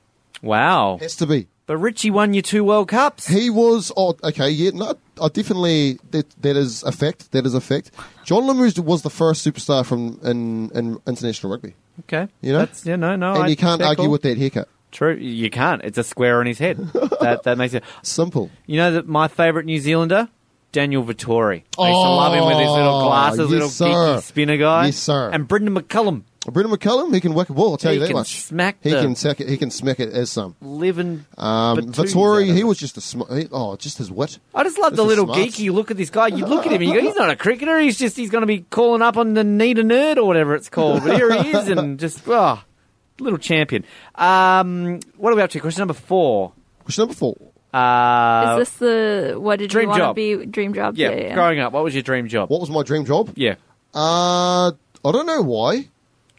[0.42, 0.98] wow.
[1.00, 1.46] has to be.
[1.66, 3.26] But Richie won you two World Cups.
[3.26, 4.50] He was oh, okay.
[4.50, 7.32] Yeah, no, I definitely that that is a fact.
[7.32, 7.90] That is a fact.
[8.24, 12.28] Jonah Lomu was the first superstar from in, in international rugby, Okay.
[12.42, 12.58] You know?
[12.58, 13.34] That's, yeah, no, no.
[13.34, 14.10] and I- you can't argue call.
[14.12, 14.68] with that haircut.
[14.92, 15.14] True.
[15.16, 15.82] You can't.
[15.82, 16.76] It's a square on his head.
[17.20, 17.82] that that makes it.
[18.02, 18.48] Simple.
[18.66, 20.28] You know that my favourite New Zealander,
[20.70, 21.62] Daniel Vettori.
[21.78, 24.20] I used to love him with his little Oh, glasses, yes, little sir.
[24.20, 24.86] spinner guy.
[24.86, 25.30] Yes, sir.
[25.30, 26.22] And Brendon McCullum,
[26.52, 27.70] Brendon McCullum, he can whack a ball.
[27.72, 28.40] I'll tell He you that can much.
[28.42, 29.48] smack He can sack it.
[29.48, 30.54] He can smack it as some.
[30.60, 31.24] living.
[31.38, 34.38] Um, Batoons Vettori, he was just a sm- he, oh, just his wit.
[34.54, 35.38] I just love This the little smart.
[35.40, 36.26] geeky look at this guy.
[36.28, 37.78] You look at him and you go, he's not a cricketer.
[37.80, 40.54] He's just he's going to be calling up on the need a nerd or whatever
[40.54, 41.02] it's called.
[41.04, 42.62] But here he is, and just oh,
[43.20, 43.84] little champion.
[44.14, 45.60] Um, what are we up to?
[45.60, 46.52] Question number four.
[46.80, 47.36] Question number four.
[47.72, 50.14] Uh, is this the what did dream you want job.
[50.16, 50.46] to be?
[50.46, 50.96] Dream job.
[50.96, 51.34] yeah, Yeah, yeah.
[51.34, 52.48] growing up, what was your dream job?
[52.50, 53.32] What was my dream job?
[53.34, 53.54] Yeah.
[53.92, 54.72] Uh,
[55.04, 55.88] I don't know why,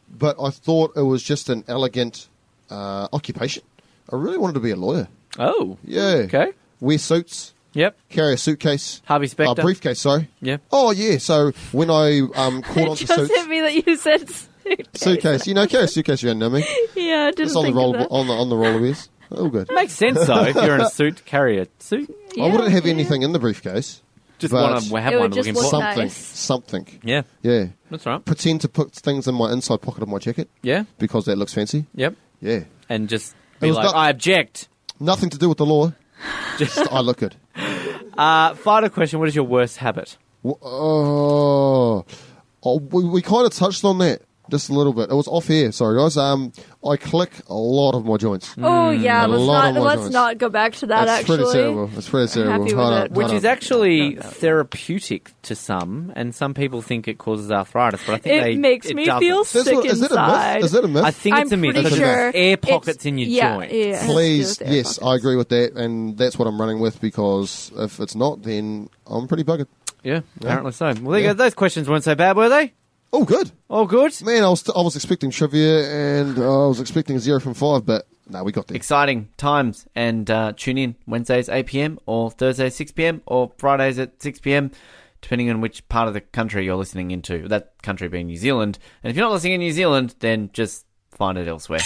[0.09, 2.27] but I thought it was just an elegant
[2.69, 3.63] uh, occupation.
[4.11, 5.07] I really wanted to be a lawyer.
[5.39, 5.77] Oh.
[5.83, 6.25] Yeah.
[6.25, 6.51] Okay.
[6.79, 7.97] Wear suits, Yep.
[8.09, 9.01] carry a suitcase.
[9.05, 9.61] Harvey Uh, Specter.
[9.61, 10.29] briefcase, sorry.
[10.41, 10.57] Yeah.
[10.71, 11.17] Oh, yeah.
[11.17, 14.85] So when I um, caught It onto just suits, hit me that you said suitcase.
[14.95, 16.63] suitcase, you know, carry a suitcase around, know me?
[16.95, 18.07] Yeah, I didn't It's on the think roll of that.
[18.11, 18.93] on the on the roller.
[19.31, 19.69] Oh, good.
[19.73, 20.43] Makes sense though.
[20.43, 22.09] if you're in a suit, carry a suit.
[22.39, 24.01] I wouldn't have anything in the briefcase.
[24.39, 25.69] Just But- want to have It one would just looking look for.
[25.81, 26.15] something, nice.
[26.15, 26.87] something.
[27.03, 27.67] Yeah, Yeah.
[27.89, 28.23] that's right.
[28.23, 30.83] Pretend to put things in my inside pocket of my jacket Yeah.
[30.99, 31.85] because that looks fancy.
[31.95, 32.15] Yep.
[32.41, 32.59] Yeah.
[32.89, 34.67] And just be was like, not- I object.
[34.99, 35.93] Nothing to do with the law.
[36.57, 37.35] Just I look good.
[38.17, 40.17] uh, final question: What is your worst habit?
[40.43, 42.05] W- Oh,
[42.63, 45.09] oh we, we kind of touched on that just a little bit.
[45.09, 45.71] It was off air.
[45.71, 46.17] Sorry, guys.
[46.17, 46.51] Um,
[46.87, 48.53] I click a lot of my joints.
[48.61, 50.13] Oh yeah, A let's lot not of my let's joints.
[50.13, 51.05] not go back to that.
[51.05, 51.89] That's actually, pretty terrible.
[51.97, 52.63] It's pretty I'm terrible.
[52.65, 53.11] happy with it.
[53.11, 54.21] Which is actually No, no.
[54.21, 58.01] therapeutic to some, and some people think it causes arthritis.
[58.05, 59.21] But I think It they, makes it me doesn't.
[59.21, 60.55] feel sick what- is that a inside.
[60.55, 60.65] myth?
[60.65, 61.03] Is that a myth?
[61.03, 63.27] I think it's I'm a myth pretty because sure there's air it's- pockets in your
[63.29, 63.71] yeah, joint.
[63.71, 65.07] Yeah, it has to do Please, with air yes, pockets.
[65.07, 68.89] I agree with that, and that's what I'm running with because if it's not, then
[69.07, 69.67] I'm pretty buggered.
[70.03, 70.85] Yeah, apparently so.
[70.85, 71.33] Well, there you Yeah.
[71.33, 71.37] go.
[71.37, 72.73] Those questions weren't so bad, were they?
[73.17, 73.49] Oh, good.
[73.69, 74.21] All good.
[74.23, 77.53] Man, I was I was expecting trivia and uh, I was expecting a zero from
[77.53, 78.75] five, but no, we got there.
[78.75, 81.99] Exciting times, and uh, tune in Wednesdays 8 p.m.
[82.07, 83.21] or Thursdays 6 p.m.
[83.25, 84.69] or Fridays at 6 p.m.
[85.21, 87.47] Depending on which part of the country you're listening into.
[87.47, 90.85] That country being New Zealand, and if you're not listening in New Zealand, then just
[91.11, 91.79] find it elsewhere.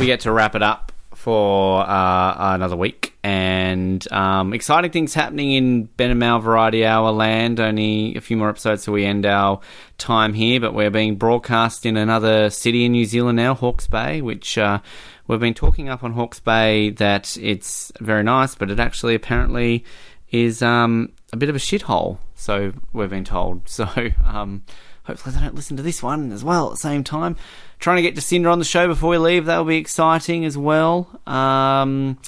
[0.00, 0.90] we get to wrap it up
[1.22, 3.16] for uh, another week.
[3.22, 7.60] And um, exciting things happening in Ben and Mal Variety Hour land.
[7.60, 9.60] Only a few more episodes till we end our
[9.98, 14.20] time here, but we're being broadcast in another city in New Zealand now, Hawke's Bay,
[14.20, 14.80] which uh,
[15.28, 19.84] we've been talking up on Hawke's Bay that it's very nice, but it actually apparently
[20.32, 22.18] is um, a bit of a shithole.
[22.34, 23.62] So we've been told.
[23.68, 23.86] So
[24.24, 24.64] um,
[25.04, 27.36] hopefully they don't listen to this one as well at the same time.
[27.78, 29.46] Trying to get Jacinda on the show before we leave.
[29.46, 31.20] That'll be exciting as well.
[31.26, 32.18] Um,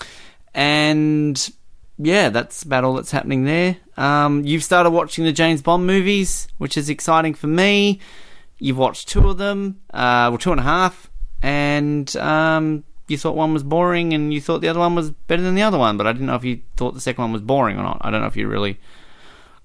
[0.54, 1.50] and
[1.98, 3.76] yeah, that's about all that's happening there.
[3.96, 8.00] Um, you've started watching the James Bond movies, which is exciting for me.
[8.58, 11.10] You've watched two of them, uh, well, two and a half,
[11.42, 15.42] and um, you thought one was boring, and you thought the other one was better
[15.42, 15.96] than the other one.
[15.96, 17.98] But I didn't know if you thought the second one was boring or not.
[18.00, 18.80] I don't know if you really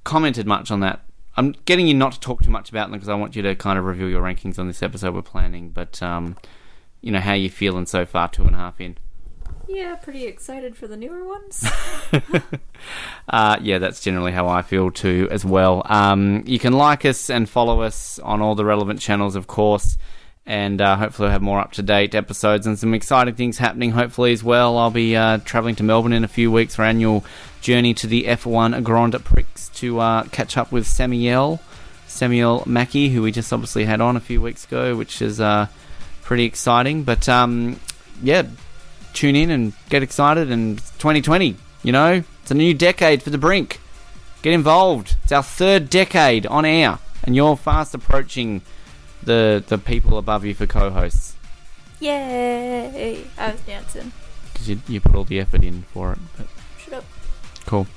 [0.04, 1.02] commented much on that.
[1.38, 3.56] I'm getting you not to talk too much about them because I want you to
[3.56, 5.70] kind of reveal your rankings on this episode we're planning.
[5.70, 6.36] But um,
[7.02, 8.98] you know how you feeling so far, two and a half in.
[9.68, 11.68] Yeah, pretty excited for the newer ones.
[13.28, 15.84] Uh, yeah, that's generally how I feel too, as well.
[15.86, 20.00] Um, you can like us and follow us on all the relevant channels, of course,
[20.46, 23.92] and uh, hopefully we'll have more up to date episodes and some exciting things happening,
[23.92, 24.78] hopefully, as well.
[24.78, 27.24] I'll be uh, travelling to Melbourne in a few weeks for annual
[27.62, 31.60] journey to the F1 Grand Prix to uh, catch up with Samuel,
[32.08, 35.68] Samuel Mackey, who we just obviously had on a few weeks ago, which is uh,
[36.24, 37.04] pretty exciting.
[37.04, 37.80] But um,
[38.24, 38.44] yeah,
[39.14, 40.52] tune in and get excited.
[40.52, 43.80] And 2020, you know, it's a new decade for the brink.
[44.42, 45.16] Get involved.
[45.24, 48.62] It's our third decade on air, and you're fast approaching
[49.24, 51.36] the the people above you for co-hosts.
[52.00, 53.24] Yay!
[53.38, 54.12] I was dancing.
[54.54, 56.20] Because you, you put all the effort in for it.
[56.38, 56.48] But
[56.78, 57.06] Shut up.
[57.66, 57.88] cool.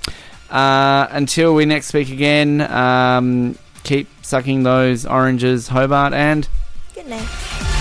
[0.51, 6.49] Uh, until we next speak again, um, keep sucking those oranges, Hobart, and
[6.95, 7.79] Good night.